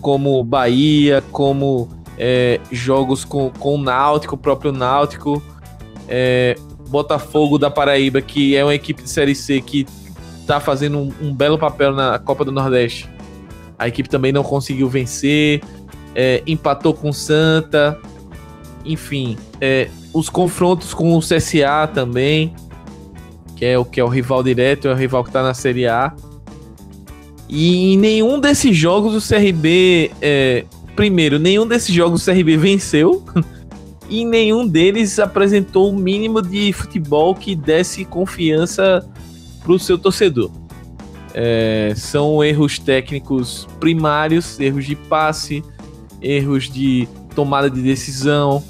[0.02, 5.42] como Bahia, como é, jogos com, com o Náutico, o próprio Náutico,
[6.08, 6.56] é,
[6.90, 9.86] Botafogo da Paraíba, que é uma equipe de Série C que
[10.40, 13.10] está fazendo um, um, belo papel na Copa do Nordeste.
[13.78, 15.62] A equipe também não conseguiu vencer,
[16.16, 18.00] é, empatou com Santa,
[18.86, 22.56] enfim, é, os confrontos com o CSA também
[23.58, 25.88] que é o que é o rival direto, é o rival que tá na Série
[25.88, 26.14] A.
[27.50, 30.12] E em nenhum desses jogos o CRB.
[30.22, 30.64] É,
[30.96, 33.26] primeiro, nenhum desses jogos o CRB venceu.
[34.10, 39.06] e nenhum deles apresentou o mínimo de futebol que desse confiança
[39.64, 40.52] pro seu torcedor.
[41.34, 45.64] É, são erros técnicos primários, erros de passe,
[46.22, 48.64] erros de tomada de decisão,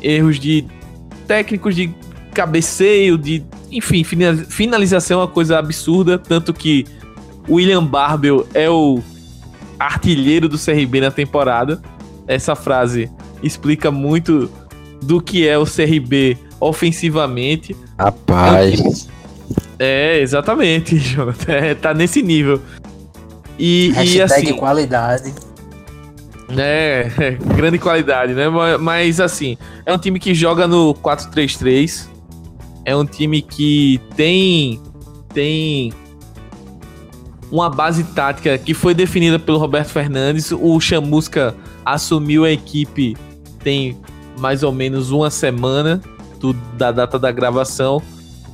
[0.00, 0.64] erros de
[1.26, 1.94] técnicos de
[2.32, 6.84] cabeceio, de enfim, finalização é uma coisa absurda, tanto que
[7.48, 9.00] William Barbel é o
[9.78, 11.80] artilheiro do CRB na temporada.
[12.26, 13.10] Essa frase
[13.42, 14.50] explica muito
[15.02, 17.76] do que é o CRB ofensivamente.
[17.98, 19.08] Rapaz.
[19.78, 21.52] É, exatamente, Jonathan.
[21.52, 22.60] É, tá nesse nível.
[23.58, 24.52] E, e assim.
[24.54, 25.32] qualidade.
[26.56, 28.48] É, é, grande qualidade, né?
[28.80, 32.15] Mas assim, é um time que joga no 4-3-3
[32.86, 34.80] é um time que tem
[35.34, 35.92] tem
[37.50, 40.52] uma base tática que foi definida pelo Roberto Fernandes.
[40.52, 43.16] O Chamusca assumiu a equipe
[43.62, 43.98] tem
[44.38, 46.00] mais ou menos uma semana
[46.38, 48.00] do, da data da gravação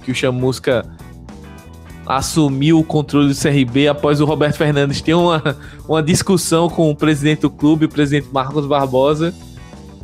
[0.03, 0.85] que o Chamusca
[2.07, 5.57] assumiu o controle do CRB após o Roberto Fernandes ter uma,
[5.87, 9.35] uma discussão com o presidente do clube, o presidente Marcos Barbosa,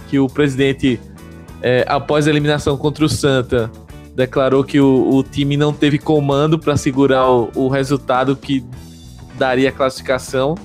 [0.08, 1.00] que o presidente,
[1.62, 3.70] é, após a eliminação contra o Santa,
[4.18, 8.64] declarou que o, o time não teve comando para segurar o, o resultado que
[9.34, 10.56] daria a classificação.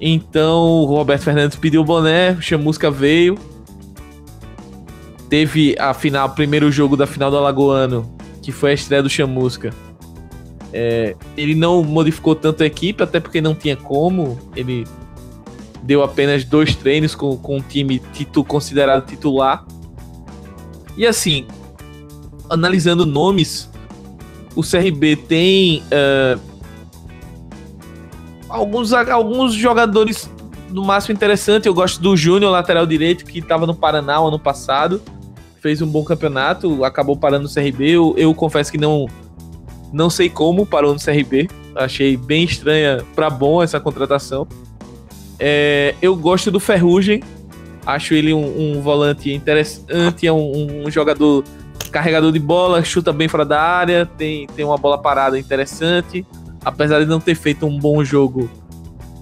[0.00, 3.38] Então o Roberto Fernandes pediu o boné, o Chamusca veio.
[5.30, 8.10] Teve a final, primeiro jogo da final do Alagoano,
[8.42, 9.72] que foi a estreia do Chamusca.
[10.72, 14.36] É, ele não modificou tanto a equipe, até porque não tinha como.
[14.56, 14.84] Ele
[15.84, 19.64] deu apenas dois treinos com, com um time titu, considerado titular
[20.96, 21.46] E assim,
[22.50, 23.70] analisando nomes,
[24.54, 26.40] o CRB tem uh,
[28.48, 30.30] alguns, alguns jogadores
[30.70, 31.66] no máximo interessantes.
[31.66, 35.00] Eu gosto do Júnior, lateral direito, que estava no Paraná ano passado.
[35.60, 37.90] Fez um bom campeonato, acabou parando no CRB.
[37.90, 39.06] Eu, eu confesso que não,
[39.92, 41.48] não sei como parou no CRB.
[41.74, 44.46] Achei bem estranha para bom essa contratação.
[45.38, 47.22] É, eu gosto do Ferrugem.
[47.86, 51.42] Acho ele um, um volante interessante, é um, um, jogador
[51.88, 56.26] carregador de bola, chuta bem fora da área, tem, tem uma bola parada interessante.
[56.64, 58.50] Apesar de não ter feito um bom jogo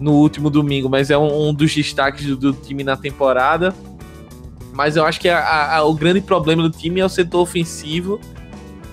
[0.00, 3.74] no último domingo, mas é um, um dos destaques do, do, time na temporada.
[4.72, 8.20] Mas eu acho que a, a, o grande problema do time é o setor ofensivo.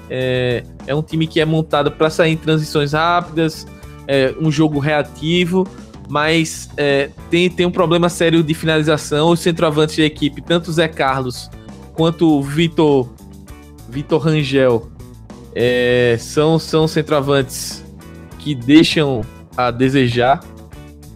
[0.09, 3.65] É, é um time que é montado para sair em transições rápidas,
[4.07, 5.67] é um jogo reativo,
[6.09, 9.29] mas é, tem, tem um problema sério de finalização.
[9.29, 11.49] Os centroavantes da equipe, tanto o Zé Carlos
[11.93, 13.09] quanto o Vitor,
[13.93, 14.89] Vitor Rangel,
[15.53, 17.85] é, são, são centroavantes
[18.39, 19.21] que deixam
[19.55, 20.43] a desejar.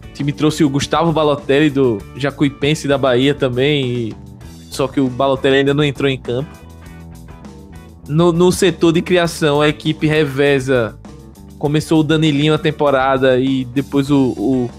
[0.04, 4.14] O time trouxe o Gustavo Balotelli do Jacuipense da Bahia também, e,
[4.70, 6.48] só que o Balotelli ainda não entrou em campo.
[8.06, 10.96] No, no setor de criação, a equipe reveza.
[11.58, 14.70] Começou o Danilinho a temporada e depois o, o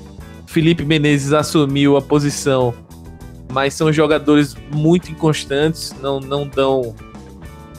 [0.47, 2.73] Felipe Menezes assumiu a posição.
[3.51, 6.95] Mas são jogadores muito inconstantes, não, não dão.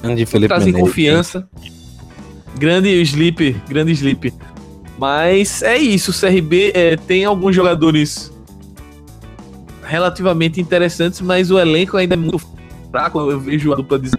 [0.03, 0.88] Grande Felipe trazem Menezes.
[0.88, 1.48] confiança.
[2.59, 4.32] Grande Sleep, grande Sleep.
[4.98, 8.30] Mas é isso, o CRB é, tem alguns jogadores
[9.82, 12.40] relativamente interessantes, mas o elenco ainda é muito
[12.90, 13.18] fraco.
[13.18, 14.11] Eu vejo a dupla de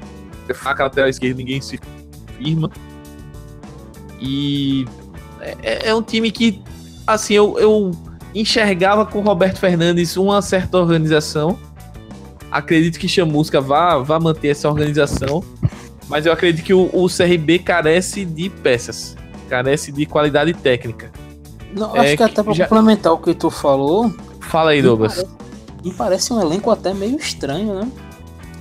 [0.53, 1.79] faca lateral esquerda, ninguém se
[2.37, 2.69] firma.
[4.19, 4.85] E
[5.39, 6.61] é, é, um time que,
[7.05, 7.91] assim, eu, eu
[8.33, 11.57] enxergava com o Roberto Fernandes uma certa organização.
[12.51, 15.43] Acredito que Chamusca vá, vá manter essa organização.
[16.07, 19.15] Mas eu acredito que o, o CRB carece de peças.
[19.49, 21.09] Carece de qualidade técnica.
[21.73, 22.67] Não, acho é, que até para já...
[22.67, 24.13] complementar o que tu falou.
[24.41, 25.17] Fala aí, Douglas.
[25.17, 27.89] Me parece, me parece um elenco até meio estranho, né?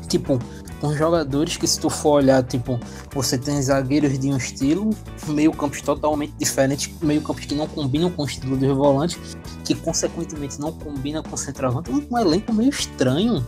[0.09, 0.38] Tipo,
[0.80, 2.80] com jogadores que, se tu for olhar, tipo,
[3.12, 4.91] você tem zagueiros de um estilo,
[5.28, 9.74] meio campos totalmente diferentes, meio campos que não combinam com o estilo dos volantes, que
[9.74, 11.91] consequentemente não combina com o centroavante.
[11.91, 13.45] Um, um elenco meio estranho.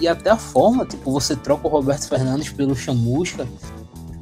[0.00, 3.46] E até a forma, tipo, você troca o Roberto Fernandes pelo Chamusca,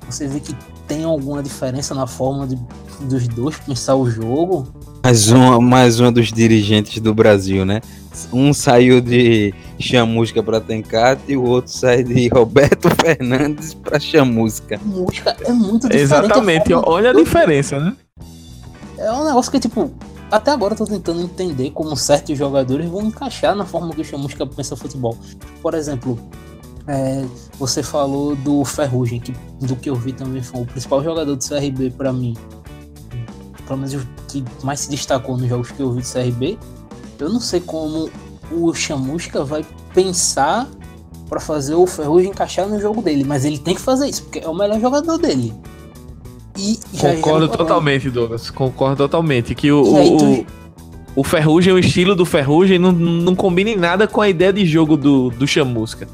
[0.09, 0.55] você vê que
[0.89, 2.59] tem alguma diferença na forma de,
[3.01, 4.67] dos dois pensar o jogo.
[5.05, 7.81] Mais uma, mais uma dos dirigentes do Brasil, né?
[8.33, 14.79] Um saiu de Chamusca para Tencate e o outro sai de Roberto Fernandes para Chamusca.
[14.79, 16.03] Chamusca é muito diferente.
[16.03, 17.95] Exatamente, a olha a diferença, né?
[18.99, 19.93] É um negócio que, tipo,
[20.31, 24.05] até agora eu tô tentando entender como certos jogadores vão encaixar na forma que o
[24.05, 25.17] Chamusca pensa futebol.
[25.63, 26.19] Por exemplo,
[26.87, 27.25] é,
[27.59, 31.47] você falou do Ferrugem, que do que eu vi também foi o principal jogador do
[31.47, 32.37] CRB para mim.
[33.67, 36.59] Pelo menos o que mais se destacou nos jogos que eu vi do CRB.
[37.19, 38.11] Eu não sei como
[38.51, 40.69] o Chamusca vai pensar
[41.29, 44.39] para fazer o Ferrugem encaixar no jogo dele, mas ele tem que fazer isso, porque
[44.39, 45.55] é o melhor jogador dele.
[46.59, 48.51] E já Concordo já totalmente, Douglas.
[48.51, 49.55] Concordo totalmente.
[49.55, 50.47] Que o, o, tu...
[51.15, 54.67] o, Ferrugem, o estilo do Ferrugem, não, não combina em nada com a ideia de
[54.67, 56.09] jogo do, do Chamusca.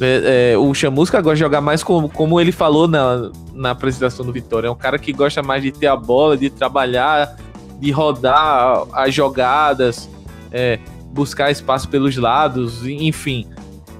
[0.00, 4.26] É, é, o Chamusca gosta de jogar mais como, como ele falou na, na apresentação
[4.26, 4.66] do Vitória.
[4.66, 7.36] É um cara que gosta mais de ter a bola, de trabalhar,
[7.80, 10.10] de rodar as jogadas.
[10.50, 10.78] É,
[11.16, 13.46] buscar espaço pelos lados, enfim.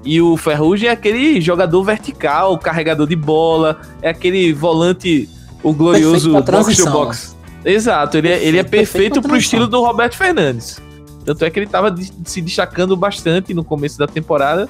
[0.05, 5.27] E o Ferrugem é aquele jogador vertical, carregador de bola, é aquele volante,
[5.69, 7.37] o glorioso box to box.
[7.65, 10.81] Exato, ele é, ele é perfeito, perfeito pro estilo do Roberto Fernandes.
[11.25, 11.93] Tanto é que ele estava
[12.23, 14.69] se destacando bastante no começo da temporada,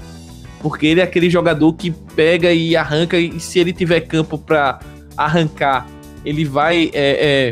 [0.62, 4.80] porque ele é aquele jogador que pega e arranca, e se ele tiver campo para
[5.16, 5.86] arrancar,
[6.26, 7.52] ele vai é,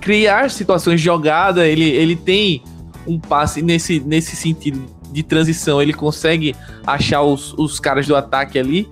[0.00, 2.62] criar situações de jogada, ele, ele tem
[3.06, 5.80] um passe nesse, nesse sentido de transição.
[5.80, 6.54] Ele consegue
[6.84, 8.88] achar os, os caras do ataque ali.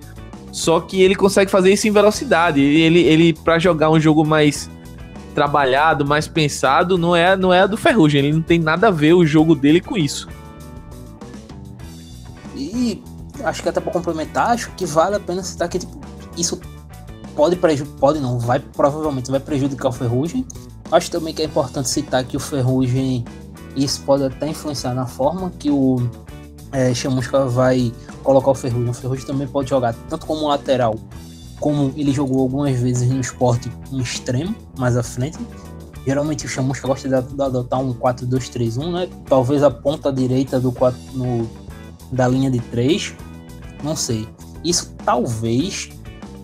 [0.53, 2.61] Só que ele consegue fazer isso em velocidade.
[2.61, 4.71] Ele, ele para jogar um jogo mais
[5.35, 8.21] trabalhado, mais pensado, não é, não é do Ferrugem.
[8.21, 10.29] Ele não tem nada a ver o jogo dele com isso.
[12.55, 13.03] E
[13.43, 15.99] acho que até para complementar, acho que vale a pena citar que tipo,
[16.37, 16.61] isso
[17.35, 17.57] pode
[17.99, 20.47] pode não, vai provavelmente vai prejudicar o Ferrugem.
[20.91, 23.25] Acho também que é importante citar que o Ferrugem
[23.75, 25.97] isso pode até influenciar na forma que o
[26.73, 27.93] é, Chamusca vai
[28.23, 28.91] colocar o Ferrugem.
[28.91, 30.97] O Ferrugem também pode jogar tanto como lateral,
[31.61, 35.39] como ele jogou algumas vezes no esporte um extremo, mais à frente.
[36.05, 39.09] Geralmente o Chamusca gosta de adotar um 4-2-3-1, né?
[39.27, 41.49] Talvez a ponta direita do 4, no,
[42.11, 43.15] da linha de 3.
[43.85, 44.27] Não sei.
[44.65, 45.91] Isso talvez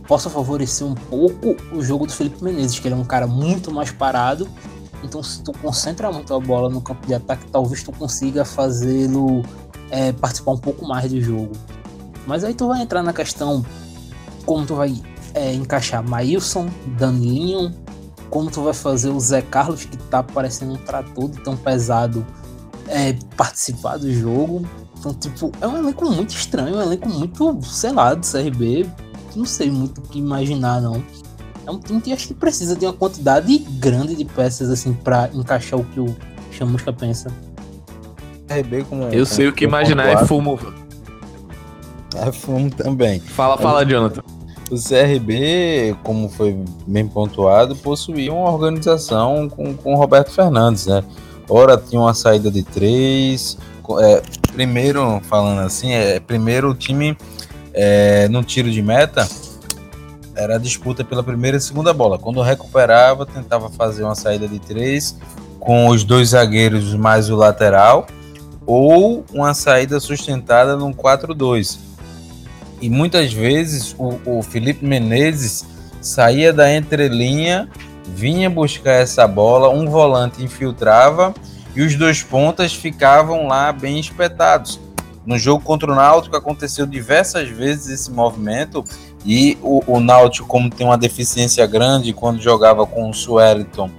[0.07, 3.73] possa favorecer um pouco o jogo do Felipe Menezes, que ele é um cara muito
[3.73, 4.49] mais parado.
[5.03, 9.43] Então, se tu concentra muito a bola no campo de ataque, talvez tu consiga fazê-lo
[9.91, 11.53] é, participar um pouco mais do jogo.
[12.27, 13.65] Mas aí tu vai entrar na questão
[14.45, 14.95] como tu vai
[15.35, 16.69] é, encaixar Maílson,
[16.99, 17.75] Danilinho,
[18.31, 22.27] como tu vai fazer o Zé Carlos, que tá parecendo um trator tão pesado,
[22.87, 24.67] é, participar do jogo.
[24.99, 28.87] Então, tipo, é um elenco muito estranho, um elenco muito, sei lá, do CRB.
[29.37, 31.03] Não sei muito o que imaginar, não.
[31.67, 35.31] É um time que acho que precisa de uma quantidade grande de peças, assim, para
[35.33, 36.17] encaixar o que o
[36.51, 37.31] Chamusca pensa.
[38.49, 39.03] CRB com.
[39.11, 40.59] Eu com, sei o que imaginar, é fumo.
[42.17, 43.21] É fumo também.
[43.21, 44.23] Fala, fala, Jonathan.
[44.71, 51.03] O CRB, como foi bem pontuado, possuía uma organização com, com o Roberto Fernandes, né?
[51.49, 53.57] Ora tinha uma saída de três.
[54.01, 54.23] É,
[54.53, 57.17] primeiro, falando assim, é, primeiro o time
[57.73, 59.27] é, no tiro de meta
[60.37, 62.19] era a disputa pela primeira e segunda bola.
[62.19, 65.17] Quando recuperava, tentava fazer uma saída de três
[65.59, 68.07] com os dois zagueiros mais o lateral
[68.71, 71.79] ou uma saída sustentada num 4-2
[72.83, 75.65] e muitas vezes o, o Felipe Menezes
[76.03, 77.67] saía da entrelinha,
[78.15, 81.35] vinha buscar essa bola, um volante infiltrava
[81.75, 84.79] e os dois pontas ficavam lá bem espetados.
[85.25, 88.85] No jogo contra o Náutico aconteceu diversas vezes esse movimento
[89.25, 93.91] e o, o Náutico, como tem uma deficiência grande quando jogava com o Sueliton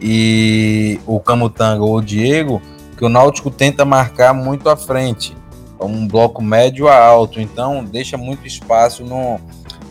[0.00, 2.60] e o Camutanga ou o Diego,
[3.00, 5.34] que o Náutico tenta marcar muito à frente
[5.80, 9.40] um bloco médio a alto, então deixa muito espaço no,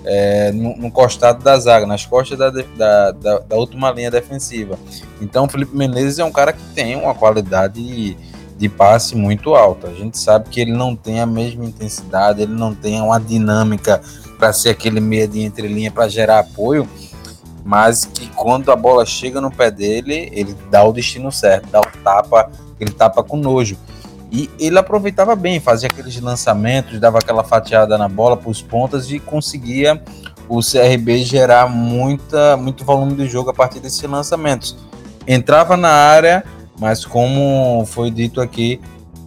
[0.05, 4.77] é, no, no, costado da zaga, nas costas da, da, da, da, última linha defensiva.
[5.19, 8.15] Então o Felipe Menezes é um cara que tem uma qualidade de,
[8.55, 9.87] de passe muito alta.
[9.87, 13.99] A gente sabe que ele não tem a mesma intensidade, ele não tem uma dinâmica
[14.37, 16.87] para ser aquele meia de entrelinha para gerar apoio,
[17.65, 21.81] mas que quando a bola chega no pé dele, ele dá o destino certo, dá
[21.81, 22.51] o tapa,
[22.83, 23.77] ele tapa com nojo.
[24.31, 29.11] E ele aproveitava bem, fazia aqueles lançamentos, dava aquela fatiada na bola para os pontas
[29.11, 30.01] e conseguia
[30.47, 34.77] o CRB gerar muita, muito volume de jogo a partir desses lançamentos.
[35.27, 36.43] Entrava na área,
[36.79, 38.79] mas como foi dito aqui,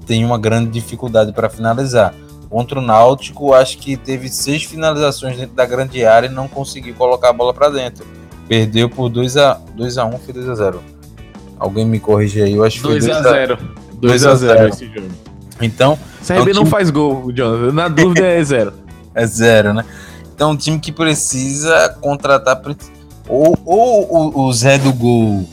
[0.07, 2.15] tem uma grande dificuldade para finalizar.
[2.49, 6.95] Contra o Náutico, acho que teve seis finalizações dentro da grande área e não conseguiu
[6.95, 8.05] colocar a bola para dentro.
[8.47, 10.83] Perdeu por 2 a 2 a 1 foi 2 a 0.
[11.63, 13.59] Alguém me corrige aí, eu acho que foi 2 a 0.
[13.95, 15.07] 2 a 0 esse jogo.
[15.61, 15.97] Então.
[16.27, 17.73] CRB é um não faz gol, Jonathan.
[17.73, 18.73] Na dúvida é zero.
[19.15, 19.85] é zero, né?
[20.35, 22.61] Então, um time que precisa contratar.
[23.29, 25.49] Ou, ou o, Zé do Gol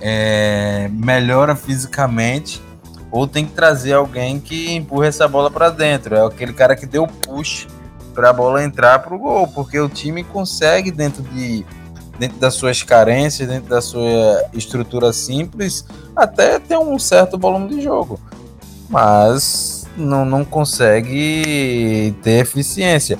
[0.00, 2.60] é, melhora fisicamente,
[3.08, 6.16] ou tem que trazer alguém que empurre essa bola para dentro.
[6.16, 7.68] É aquele cara que deu push
[8.12, 11.64] para a bola entrar para o gol, porque o time consegue, dentro de
[12.22, 17.80] dentro das suas carências, dentro da sua estrutura simples, até ter um certo volume de
[17.80, 18.20] jogo.
[18.88, 23.18] Mas não, não consegue ter eficiência.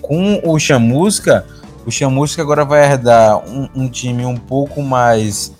[0.00, 1.44] Com o Chamusca,
[1.84, 5.52] o Chamusca agora vai herdar um, um time um pouco mais.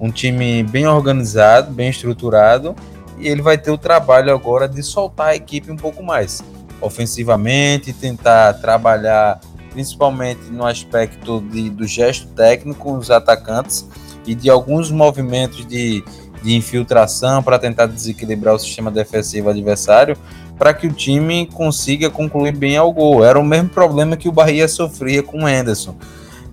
[0.00, 2.74] Um time bem organizado, bem estruturado,
[3.16, 6.42] e ele vai ter o trabalho agora de soltar a equipe um pouco mais
[6.80, 9.40] ofensivamente, tentar trabalhar
[9.70, 13.88] principalmente no aspecto de, do gesto técnico os atacantes
[14.26, 16.04] e de alguns movimentos de,
[16.42, 20.16] de infiltração para tentar desequilibrar o sistema defensivo adversário,
[20.58, 23.24] para que o time consiga concluir bem ao gol.
[23.24, 25.94] Era o mesmo problema que o Bahia sofria com o Anderson.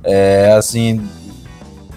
[0.03, 1.01] É, assim,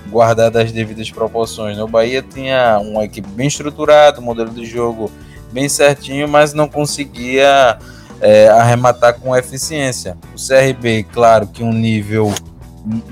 [0.08, 1.76] guardado as devidas proporções.
[1.76, 1.82] Né?
[1.82, 5.10] O Bahia tinha uma equipe bem estruturada, um modelo de jogo
[5.52, 7.78] bem certinho, mas não conseguia
[8.20, 10.16] é, arrematar com eficiência.
[10.34, 12.32] O CRB, claro que um nível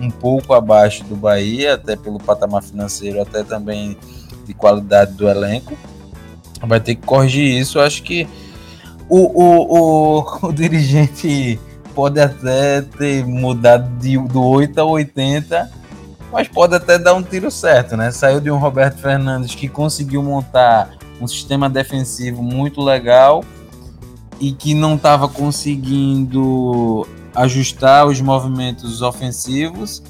[0.01, 3.97] um, pouco abaixo do Bahia, até pelo patamar financeiro, até também
[4.45, 5.77] de qualidade do elenco.
[6.63, 7.79] Vai ter que corrigir isso.
[7.79, 8.27] Acho que
[9.09, 11.61] o, o, o, o dirigente
[11.95, 15.71] pode até ter mudado de, do 8 a 80,
[16.33, 18.11] mas pode até dar um tiro certo, né?
[18.11, 20.91] Saiu de um Roberto Fernandes que conseguiu montar
[21.21, 23.45] um sistema defensivo muito legal
[24.41, 30.03] e que não estava conseguindo ajustar os movimentos ofensivos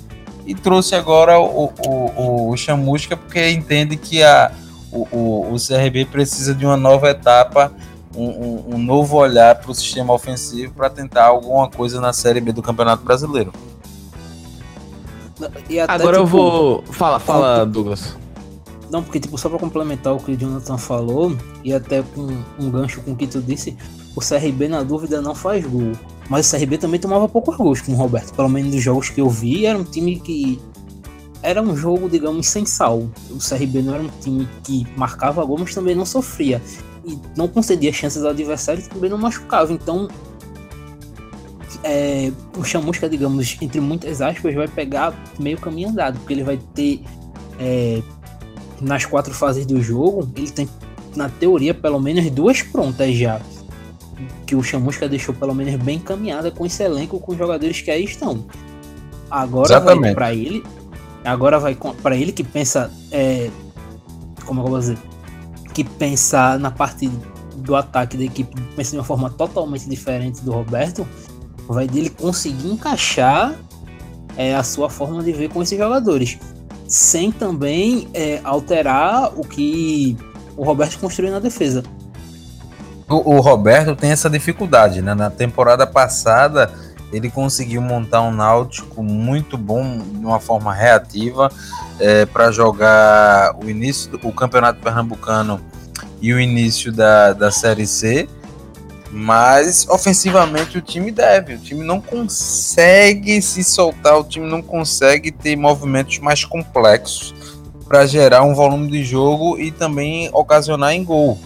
[0.46, 4.52] e trouxe agora o, o, o Chamusca porque entende que a,
[4.92, 7.72] o, o, o CRB precisa de uma nova etapa,
[8.14, 12.40] um, um, um novo olhar para o sistema ofensivo para tentar alguma coisa na Série
[12.40, 13.52] B do Campeonato Brasileiro.
[15.88, 16.82] Agora tipo, eu vou.
[16.84, 18.16] Fala, fala, Douglas.
[18.90, 22.70] Não, porque tipo, só para complementar o que o Jonathan falou, e até com um
[22.70, 23.76] gancho com o que tu disse,
[24.16, 25.92] o CRB na dúvida não faz gol.
[26.28, 28.34] Mas o CRB também tomava pouco gols com o Roberto.
[28.34, 30.60] Pelo menos dos jogos que eu vi, era um time que.
[31.42, 33.08] Era um jogo, digamos, sem sal.
[33.30, 36.60] O CRB não era um time que marcava gol, mas também não sofria.
[37.04, 39.72] E não concedia chances ao adversário e também não machucava.
[39.72, 40.08] Então,
[41.84, 46.58] é, o Chamusca, digamos, entre muitas aspas, vai pegar meio caminho andado, porque ele vai
[46.74, 47.00] ter
[47.60, 48.02] é,
[48.80, 50.68] nas quatro fases do jogo, ele tem,
[51.14, 53.40] na teoria, pelo menos duas prontas já.
[54.46, 57.90] Que o Chamusca deixou pelo menos bem encaminhada com esse elenco, com os jogadores que
[57.90, 58.46] aí estão.
[59.30, 60.02] Agora Exatamente.
[60.02, 60.64] vai para ele.
[61.24, 62.90] Agora vai para ele que pensa.
[63.10, 63.50] É,
[64.44, 64.98] como eu vou dizer?
[65.74, 67.10] Que pensa na parte
[67.56, 71.06] do ataque da equipe, pensa de uma forma totalmente diferente do Roberto.
[71.68, 73.54] Vai dele conseguir encaixar
[74.36, 76.38] é, a sua forma de ver com esses jogadores
[76.88, 80.16] sem também é, alterar o que
[80.56, 81.82] o Roberto construiu na defesa.
[83.08, 85.14] O, o, Roberto tem essa dificuldade, né?
[85.14, 86.70] Na temporada passada
[87.12, 91.50] ele conseguiu montar um Náutico muito bom de uma forma reativa
[92.00, 95.60] é, para jogar o início do campeonato pernambucano
[96.20, 98.28] e o início da, da Série C
[99.10, 105.30] mas ofensivamente o time deve, o time não consegue se soltar, o time não consegue
[105.30, 107.34] ter movimentos mais complexos
[107.88, 111.38] para gerar um volume de jogo e também ocasionar em gol.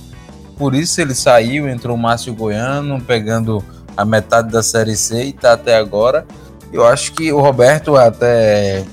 [0.61, 3.65] Por isso ele saiu, entrou o Márcio Goiano, pegando
[3.97, 6.27] a metade da Série C e está até agora.
[6.71, 8.85] Eu acho que o Roberto, até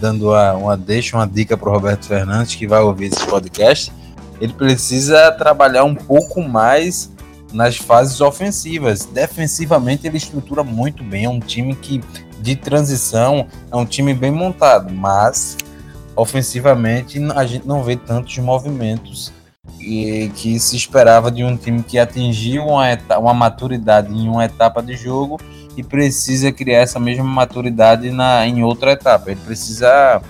[0.00, 3.92] dando uma, uma deixa, uma dica para o Roberto Fernandes, que vai ouvir esse podcast,
[4.40, 7.08] ele precisa trabalhar um pouco mais
[7.52, 9.04] nas fases ofensivas.
[9.04, 12.00] Defensivamente ele estrutura muito bem, é um time que
[12.40, 15.56] de transição é um time bem montado, mas
[16.16, 19.32] ofensivamente a gente não vê tantos movimentos
[19.82, 22.86] que, que se esperava de um time que atingiu uma,
[23.18, 25.40] uma maturidade em uma etapa de jogo
[25.76, 29.30] e precisa criar essa mesma maturidade na, em outra etapa.
[29.30, 30.22] Ele precisa,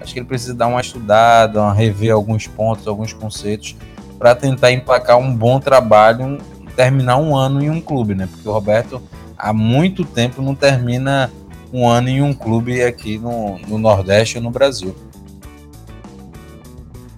[0.00, 3.76] acho que ele precisa dar uma estudada, rever alguns pontos, alguns conceitos
[4.18, 6.38] para tentar emplacar um bom trabalho
[6.74, 8.28] terminar um ano em um clube, né?
[8.30, 9.00] Porque o Roberto
[9.38, 11.30] há muito tempo não termina
[11.72, 14.94] um ano em um clube aqui no, no Nordeste ou no Brasil.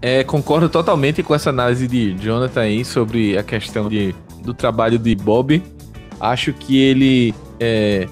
[0.06, 5.00] É, concordo totalmente com essa análise de Jonathan aí sobre a questão de, do trabalho
[5.00, 5.60] de Bob.
[6.20, 8.06] Acho que ele é,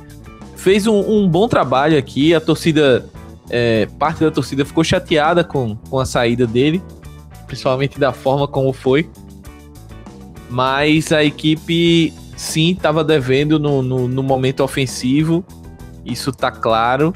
[0.56, 2.34] fez um, um, bom trabalho aqui.
[2.34, 3.08] A torcida,
[3.48, 6.82] é, parte da torcida ficou chateada com, com a saída dele,
[7.46, 9.08] principalmente da forma como foi
[10.50, 15.44] mas a equipe sim estava devendo no, no, no, momento ofensivo,
[16.04, 17.12] isso tá claro.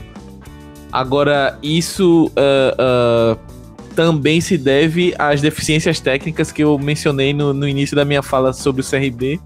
[0.91, 3.58] Agora, isso uh, uh,
[3.99, 8.53] também se deve às deficiências técnicas que eu mencionei no, no início da minha fala
[8.53, 9.41] sobre o CRB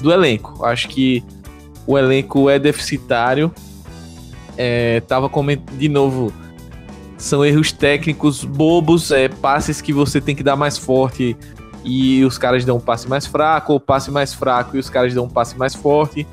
[0.00, 0.64] do elenco.
[0.64, 1.20] Acho que
[1.84, 3.52] o elenco é deficitário.
[4.56, 6.32] É, tava comentando de novo.
[7.18, 11.36] São erros técnicos bobos, é, passes que você tem que dar mais forte
[11.84, 15.12] e os caras dão um passe mais fraco, ou passe mais fraco e os caras
[15.12, 16.24] dão um passe mais forte.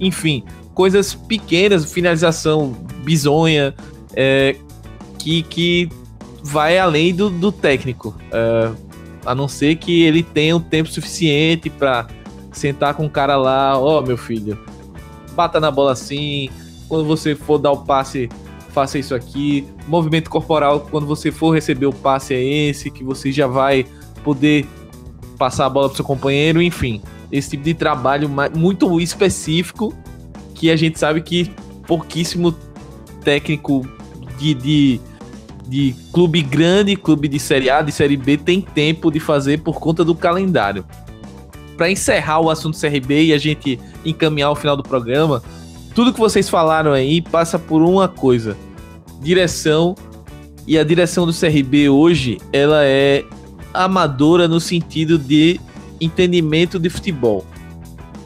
[0.00, 0.42] Enfim,
[0.74, 2.72] coisas pequenas, finalização
[3.04, 3.72] bizonha,
[4.12, 4.56] é,
[5.20, 5.88] que, que
[6.46, 8.14] vai além do, do técnico.
[8.30, 8.70] É,
[9.24, 12.06] a não ser que ele tenha o um tempo suficiente para
[12.52, 14.58] sentar com o cara lá, ó, oh, meu filho,
[15.34, 16.48] bata na bola assim,
[16.88, 18.28] quando você for dar o passe,
[18.70, 19.66] faça isso aqui.
[19.88, 23.84] Movimento corporal, quando você for receber o passe é esse, que você já vai
[24.22, 24.66] poder
[25.36, 27.02] passar a bola pro seu companheiro, enfim.
[27.30, 29.92] Esse tipo de trabalho muito específico
[30.54, 31.50] que a gente sabe que
[31.86, 32.54] pouquíssimo
[33.22, 33.86] técnico
[34.38, 35.00] de, de,
[35.66, 39.80] de clube grande, clube de Série A, de Série B, tem tempo de fazer por
[39.80, 40.84] conta do calendário.
[41.76, 45.42] Para encerrar o assunto CRB e a gente encaminhar o final do programa,
[45.94, 48.56] tudo que vocês falaram aí passa por uma coisa:
[49.20, 49.94] direção.
[50.68, 53.24] E a direção do CRB hoje, ela é
[53.72, 55.60] amadora no sentido de
[56.00, 57.44] entendimento de futebol.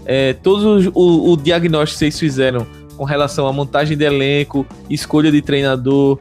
[0.06, 5.30] É, todo o, o diagnóstico que vocês fizeram com relação à montagem de elenco, escolha
[5.30, 6.18] de treinador,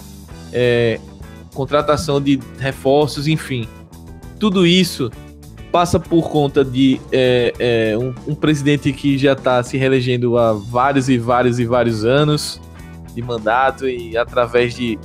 [0.52, 1.00] é,
[1.54, 3.68] contratação de reforços, enfim,
[4.40, 5.12] tudo isso
[5.72, 10.54] passa por conta de é, é, um, um, presidente que já está se reelegendo há
[10.54, 12.60] vários e vários e vários anos
[13.14, 14.98] de mandato e através de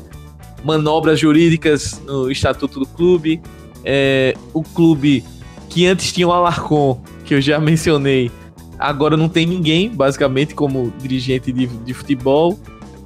[0.64, 3.40] manobras jurídicas no estatuto do clube,
[3.84, 5.22] é, o clube
[5.68, 8.30] que antes tinha o Alarcon, que eu já mencionei,
[8.78, 12.58] agora não tem ninguém, basicamente, como dirigente de, de futebol.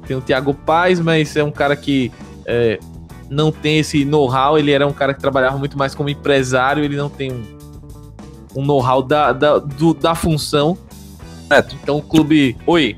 [0.07, 2.13] Tem o Thiago Paz, mas é um cara que
[2.47, 2.79] é,
[3.29, 4.59] não tem esse know-how.
[4.59, 7.43] Ele era um cara que trabalhava muito mais como empresário, ele não tem um,
[8.57, 10.77] um know-how da, da, do, da função.
[11.49, 11.77] Neto.
[11.83, 12.57] Então o clube.
[12.67, 12.97] Oi.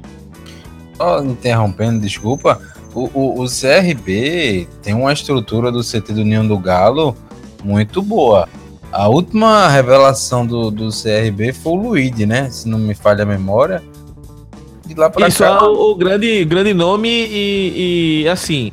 [0.96, 2.60] Só interrompendo, desculpa.
[2.94, 7.16] O, o, o, CRB tem uma estrutura do CT do Ninho do Galo
[7.62, 8.48] muito boa.
[8.92, 12.50] A última revelação do, do CRB foi o Luigi, né?
[12.50, 13.82] Se não me falha a memória.
[14.84, 18.72] De lá pra Isso cá, é o, o, grande, grande nome e, e, assim.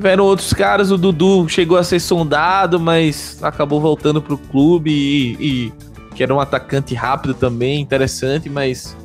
[0.00, 5.32] Tiveram outros caras, o Dudu chegou a ser sondado, mas acabou voltando pro clube e,
[5.38, 5.72] e
[6.14, 8.96] que era um atacante rápido também, interessante, mas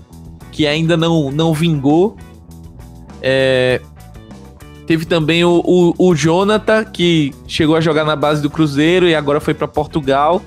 [0.54, 2.16] que ainda não, não vingou.
[3.22, 3.82] É,
[4.88, 9.14] teve também o, o, o, Jonathan, que chegou a jogar na base do Cruzeiro e
[9.14, 10.42] agora foi para Portugal.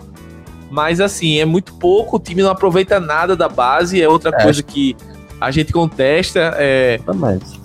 [0.71, 4.43] Mas assim, é muito pouco, o time não aproveita nada da base, é outra é.
[4.43, 4.97] coisa que
[5.39, 6.55] a gente contesta.
[6.57, 6.99] É,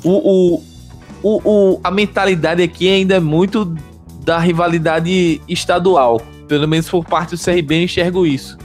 [0.04, 0.73] o, o,
[1.24, 3.74] o, o, a mentalidade aqui ainda é muito
[4.24, 6.22] da rivalidade estadual.
[6.48, 8.58] Pelo menos por parte do CRB eu enxergo isso.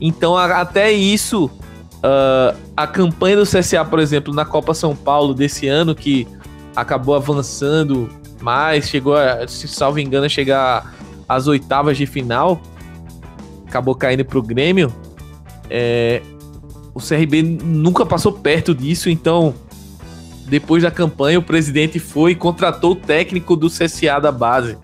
[0.00, 5.68] Então, até isso, uh, a campanha do CSA, por exemplo, na Copa São Paulo desse
[5.68, 6.26] ano, que
[6.74, 8.08] acabou avançando
[8.40, 10.94] mais, chegou a, se salvo engano, a chegar
[11.28, 12.60] às oitavas de final,
[13.66, 14.92] acabou caindo pro Grêmio.
[15.70, 16.22] É,
[16.94, 19.54] o CRB nunca passou perto disso, então
[20.52, 24.76] depois da campanha o presidente foi e contratou o técnico do CSA da base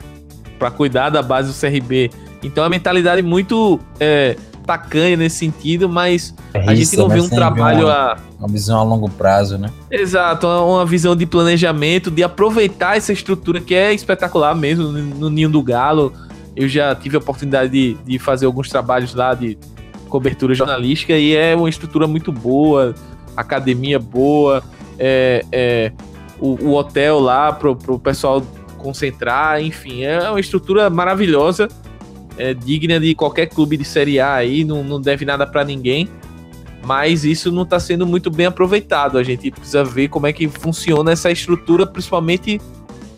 [0.59, 2.11] para cuidar da base do CRB.
[2.43, 4.35] Então a mentalidade muito é,
[4.65, 8.17] tacanha nesse sentido, mas é a gente não vê um trabalho uma, a.
[8.39, 9.69] Uma visão a longo prazo, né?
[9.91, 15.51] Exato, uma visão de planejamento, de aproveitar essa estrutura que é espetacular mesmo no Ninho
[15.51, 16.15] do Galo.
[16.57, 19.59] Eu já tive a oportunidade de, de fazer alguns trabalhos lá de
[20.09, 22.95] cobertura jornalística e é uma estrutura muito boa,
[23.37, 24.63] academia boa,
[24.99, 25.93] é, é
[26.41, 28.43] o, o, hotel lá pro, pro pessoal
[28.77, 31.69] concentrar, enfim, é uma estrutura maravilhosa
[32.39, 36.09] é, digna de qualquer clube de Série A aí, não, não deve nada para ninguém.
[36.85, 39.19] Mas isso não está sendo muito bem aproveitado.
[39.19, 42.61] A gente precisa ver como é que funciona essa estrutura, principalmente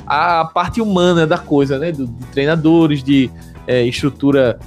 [0.07, 1.93] a parte humana da coisa, né?
[1.93, 3.31] De, de treinadores, de
[3.66, 4.59] é, estrutura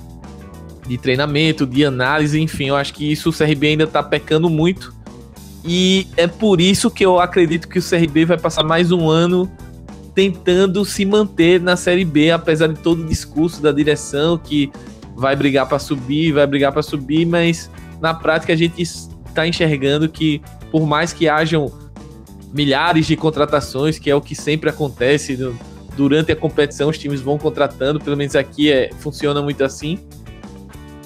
[0.87, 4.93] de treinamento, de análise, enfim, eu acho que isso o CRB ainda está pecando muito.
[5.65, 9.49] E é por isso que eu acredito que o CRB vai passar mais um ano
[10.13, 14.71] tentando se manter na Série B, apesar de todo o discurso da direção que
[15.15, 17.69] vai brigar para subir, vai brigar para subir, mas
[18.01, 20.41] na prática a gente está enxergando que
[20.71, 21.71] por mais que hajam
[22.53, 25.57] milhares de contratações, que é o que sempre acontece no,
[25.95, 29.99] durante a competição, os times vão contratando, pelo menos aqui é, funciona muito assim.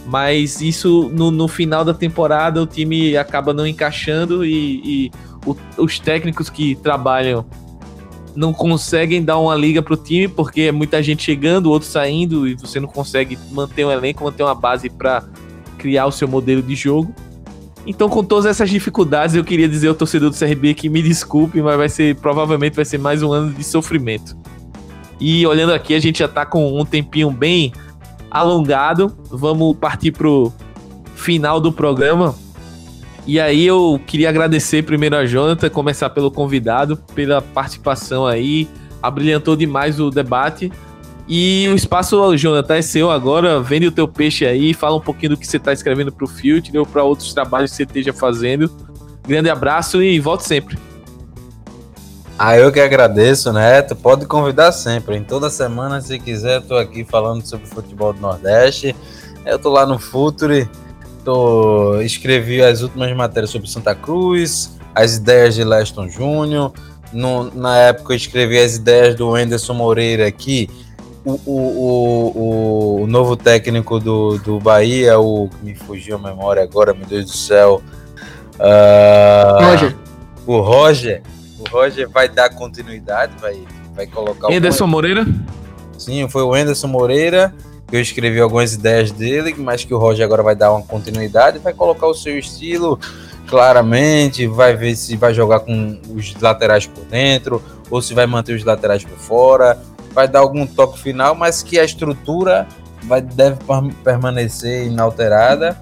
[0.08, 5.12] Mas isso no, no final da temporada o time acaba não encaixando e, e
[5.46, 7.46] o, os técnicos que trabalham
[8.34, 12.54] não conseguem dar uma liga pro time, porque é muita gente chegando, outro saindo, e
[12.54, 15.24] você não consegue manter um elenco, manter uma base para
[15.78, 17.14] criar o seu modelo de jogo.
[17.86, 21.62] Então, com todas essas dificuldades, eu queria dizer ao torcedor do CRB que me desculpe,
[21.62, 24.38] mas vai ser provavelmente vai ser mais um ano de sofrimento.
[25.20, 27.74] E olhando aqui, a gente já tá com um tempinho bem
[28.30, 29.16] alongado.
[29.30, 30.52] Vamos partir pro
[31.16, 32.36] final do programa.
[33.26, 38.70] E aí eu queria agradecer primeiro a Jonathan, começar pelo convidado, pela participação aí,
[39.02, 40.72] abrilhantou demais o debate.
[41.28, 43.60] E o espaço, Jonathan, é seu agora.
[43.60, 46.28] Vende o teu peixe aí, fala um pouquinho do que você está escrevendo para o
[46.28, 48.72] Future ou para outros trabalhos que você esteja fazendo.
[49.28, 50.78] Grande abraço e volte sempre.
[52.40, 53.96] Ah, eu que agradeço, Neto.
[53.96, 55.18] Pode convidar sempre.
[55.18, 58.96] Em toda semana, se quiser, estou aqui falando sobre futebol do Nordeste.
[59.46, 60.70] Eu tô lá no Future
[61.28, 66.72] Tô, escrevi as últimas matérias sobre Santa Cruz, as ideias de Leston Júnior.
[67.54, 70.70] na época eu escrevi as ideias do Anderson Moreira aqui,
[71.26, 76.64] o, o, o, o, novo técnico do, do Bahia, o que me fugiu a memória
[76.64, 77.82] agora, meu Deus do céu.
[78.56, 79.96] Uh, Roger.
[80.46, 81.24] O Roger.
[81.60, 83.64] O Roger vai dar continuidade, vai,
[83.96, 84.88] vai colocar Anderson o...
[84.88, 85.26] Moreira?
[85.98, 87.54] Sim, foi o Anderson Moreira.
[87.92, 91.74] Eu escrevi algumas ideias dele, mas que o Roger agora vai dar uma continuidade, vai
[91.74, 93.00] colocar o seu estilo
[93.48, 98.54] claramente, vai ver se vai jogar com os laterais por dentro ou se vai manter
[98.54, 99.82] os laterais por fora,
[100.12, 102.68] vai dar algum toque final, mas que a estrutura
[103.04, 103.58] vai, deve
[104.04, 105.80] permanecer inalterada.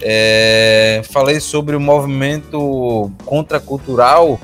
[0.00, 4.40] É, falei sobre o movimento contracultural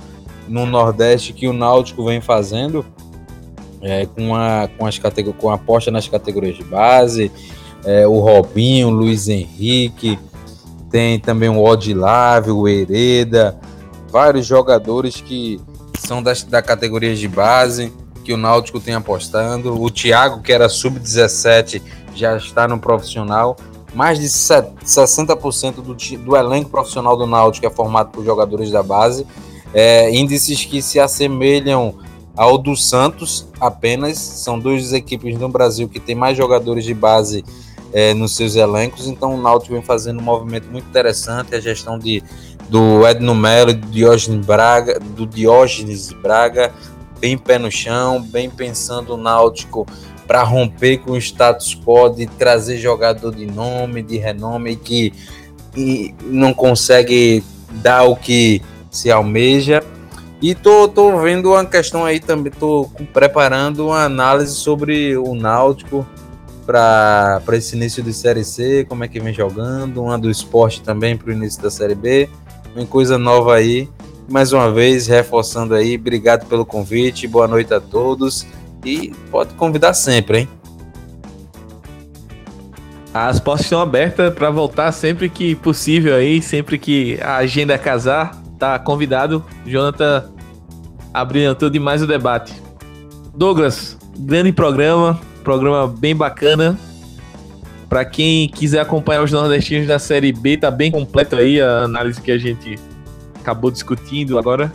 [0.51, 2.85] no Nordeste que o Náutico vem fazendo
[3.81, 4.98] é, com, a, com, as
[5.39, 7.32] com a aposta nas categorias de base,
[7.85, 10.18] é, o Robinho, o Luiz Henrique,
[10.90, 13.59] tem também o Odilávio, o Hereda,
[14.10, 15.60] vários jogadores que
[15.98, 17.93] são das da categorias de base,
[18.24, 19.81] que o Náutico tem apostando.
[19.81, 21.81] O Thiago, que era sub-17,
[22.14, 23.56] já está no profissional.
[23.94, 29.27] mais de 60% do, do elenco profissional do Náutico é formado por jogadores da base,
[29.72, 31.94] é, índices que se assemelham
[32.36, 37.44] ao do Santos apenas, são duas equipes no Brasil que tem mais jogadores de base
[37.92, 41.98] é, nos seus elencos, então o Náutico vem fazendo um movimento muito interessante, a gestão
[41.98, 42.22] de,
[42.68, 46.72] do Edno Melo, do Diógenes Braga, do Diógenes Braga,
[47.18, 49.86] bem pé no chão, bem pensando o Náutico
[50.26, 55.12] para romper com o status quo de trazer jogador de nome, de renome que
[56.22, 57.42] não consegue
[57.72, 59.82] dar o que se almeja.
[60.42, 66.06] E tô, tô vendo uma questão aí também, tô preparando uma análise sobre o Náutico
[66.66, 71.16] para esse início de Série C, como é que vem jogando, uma do esporte também
[71.16, 72.28] para o início da Série B,
[72.74, 73.88] uma coisa nova aí.
[74.28, 78.46] Mais uma vez, reforçando aí, obrigado pelo convite, boa noite a todos
[78.84, 80.48] e pode convidar sempre, hein?
[83.12, 88.39] As portas estão abertas para voltar sempre que possível aí, sempre que a agenda casar,
[88.61, 89.43] tá convidado.
[89.66, 90.31] Jonathan
[91.12, 92.55] abrilhantou demais o debate.
[93.35, 96.78] Douglas, grande programa, programa bem bacana.
[97.89, 102.20] Para quem quiser acompanhar os nordestinos da Série B, tá bem completo aí a análise
[102.20, 102.78] que a gente
[103.41, 104.73] acabou discutindo agora.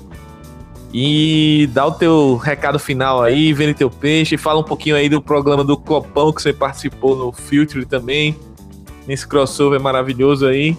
[0.94, 5.22] E dá o teu recado final aí, vende teu peixe, fala um pouquinho aí do
[5.22, 8.36] programa do Copão que você participou no Filtre também,
[9.06, 10.78] nesse crossover maravilhoso aí.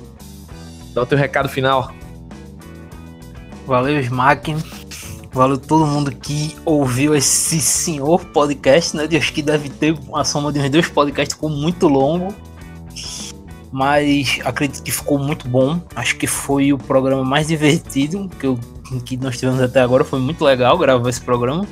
[0.95, 1.93] Dá o teu recado final.
[3.67, 4.55] Valeu, Smack.
[5.33, 9.07] Valeu todo mundo que ouviu esse senhor podcast, né?
[9.17, 12.35] Acho que deve ter uma soma de uns dois podcasts, ficou muito longo.
[13.71, 15.81] Mas acredito que ficou muito bom.
[15.95, 18.59] Acho que foi o programa mais divertido que eu
[19.05, 20.05] que nós tivemos até agora.
[20.05, 21.67] Foi muito legal gravar esse programa.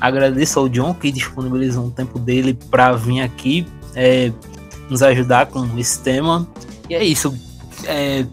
[0.00, 4.30] Agradeço ao John que disponibilizou um tempo dele para vir aqui é,
[4.90, 6.46] nos ajudar com esse tema.
[6.90, 7.34] E é isso.
[7.86, 8.26] É,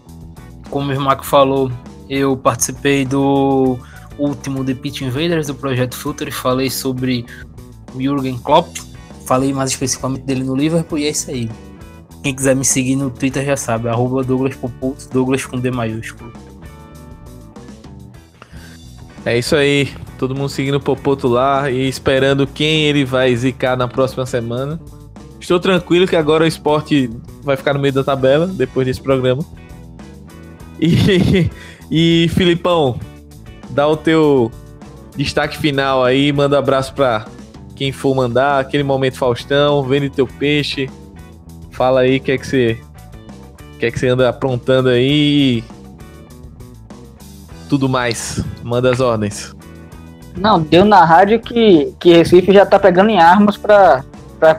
[0.68, 1.70] como o Marco falou,
[2.10, 3.78] eu participei do
[4.18, 6.32] último The Pitch Invaders do projeto Future.
[6.32, 7.24] Falei sobre
[7.94, 8.76] o Jürgen Klopp.
[9.26, 11.48] Falei mais especificamente dele no Liverpool e é isso aí.
[12.24, 16.32] Quem quiser me seguir no Twitter já sabe, arroba Douglas Poputo, Douglas com D maiúsculo.
[19.24, 19.88] É isso aí.
[20.18, 24.80] Todo mundo seguindo o Popoto lá e esperando quem ele vai zicar na próxima semana.
[25.40, 27.08] Estou tranquilo que agora o esporte
[27.42, 29.42] vai ficar no meio da tabela depois desse programa.
[30.78, 31.48] E,
[31.90, 32.98] e Filipão,
[33.70, 34.50] dá o teu
[35.16, 37.26] destaque final aí, manda um abraço para
[37.74, 40.88] quem for mandar, aquele momento Faustão, vende teu peixe.
[41.70, 42.78] Fala aí o que é que você
[43.78, 45.64] que é que você anda aprontando aí
[47.70, 48.44] tudo mais.
[48.62, 49.54] Manda as ordens.
[50.36, 54.04] Não, deu na rádio que, que Recife já tá pegando em armas para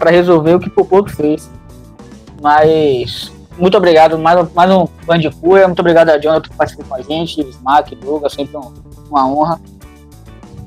[0.09, 1.49] resolver o que Popoto fez.
[2.41, 7.01] Mas muito obrigado, mais, mais um Bandicoot, muito obrigado a Jonathan que participou com a
[7.01, 8.73] gente, Smack, Douglas, sempre um,
[9.09, 9.61] uma honra.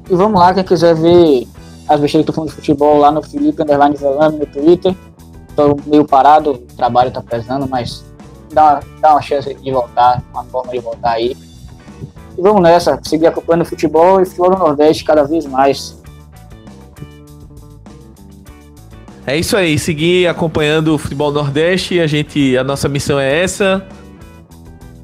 [0.09, 1.49] E vamos lá, quem quiser ver
[1.89, 4.95] as besteiras do fundo de futebol lá no Felipe Underline Velano no Twitter.
[5.57, 8.05] Tô meio parado, o trabalho tá pesando, mas
[8.53, 11.37] dá, dá uma chance de voltar, uma forma de voltar aí.
[12.37, 16.03] E vamos nessa, seguir acompanhando o futebol e futebol no Nordeste cada vez mais.
[19.27, 21.99] É isso aí, seguir acompanhando o futebol Nordeste.
[21.99, 23.87] A gente, a nossa missão é essa.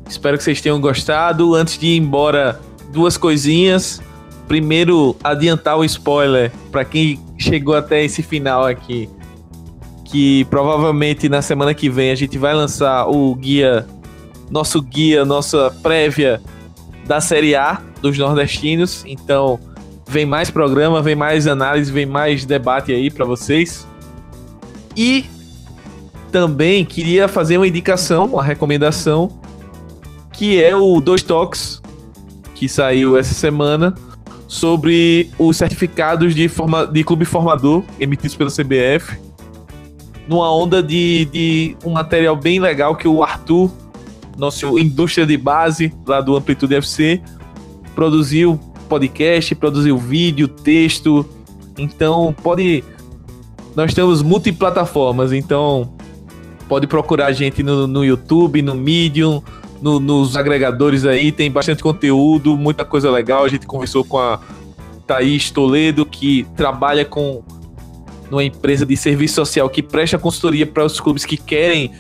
[0.07, 1.55] Espero que vocês tenham gostado.
[1.55, 2.61] Antes de ir embora,
[2.93, 4.03] duas coisinhas.
[4.47, 9.09] Primeiro, adiantar o spoiler para quem chegou até esse final aqui,
[10.05, 13.87] que provavelmente na semana que vem a gente vai lançar o guia,
[14.51, 16.43] nosso guia, nossa prévia
[17.07, 19.05] da Série A dos nordestinos.
[19.07, 19.59] Então,
[20.07, 23.89] vem mais programa, vem mais análise, vem mais debate aí para vocês.
[25.01, 25.25] E
[26.31, 29.31] também queria fazer uma indicação, uma recomendação,
[30.31, 31.81] que é o Dois Toques,
[32.55, 33.95] que saiu essa semana,
[34.47, 39.19] sobre os certificados de, forma, de clube formador emitidos pela CBF,
[40.29, 43.71] numa onda de, de um material bem legal que o Arthur
[44.37, 47.23] nosso indústria de base lá do Amplitude FC,
[47.95, 51.25] produziu podcast, produziu vídeo, texto.
[51.79, 52.85] Então pode.
[53.75, 55.93] Nós temos multiplataformas, então
[56.69, 59.43] pode procurar a gente no, no YouTube, no Medium,
[59.81, 63.45] no, nos agregadores aí, tem bastante conteúdo, muita coisa legal.
[63.45, 64.41] A gente conversou com a
[65.07, 67.43] Thaís Toledo, que trabalha com
[68.31, 71.91] uma empresa de serviço social que presta consultoria para os clubes que querem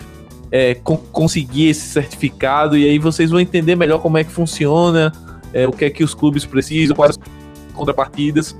[0.52, 0.74] é,
[1.12, 5.12] conseguir esse certificado e aí vocês vão entender melhor como é que funciona,
[5.52, 8.56] é, o que é que os clubes precisam, quais as contrapartidas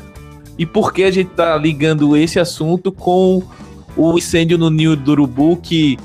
[0.59, 3.43] e por que a gente está ligando esse assunto com
[3.97, 5.99] o incêndio no Ninho do Urubu que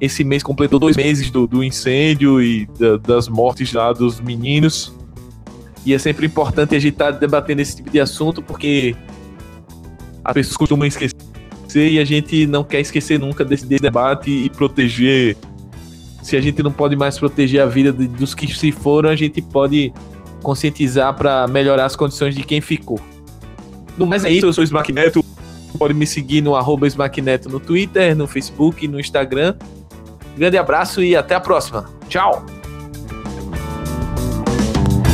[0.00, 4.94] esse mês completou dois meses do, do incêndio e da, das mortes lá dos meninos.
[5.84, 8.94] E é sempre importante a gente estar tá debatendo esse tipo de assunto, porque
[10.24, 11.16] as pessoas costumam esquecer
[11.74, 15.36] e a gente não quer esquecer nunca desse, desse debate e proteger.
[16.22, 19.16] Se a gente não pode mais proteger a vida de, dos que se foram, a
[19.16, 19.92] gente pode
[20.42, 23.00] conscientizar para melhorar as condições de quem ficou.
[23.96, 25.24] No mais é isso, eu sou o Smack Neto.
[25.78, 29.54] Pode me seguir no arroba Smack Neto no Twitter, no Facebook, no Instagram.
[30.36, 31.88] Grande abraço e até a próxima.
[32.08, 32.55] Tchau!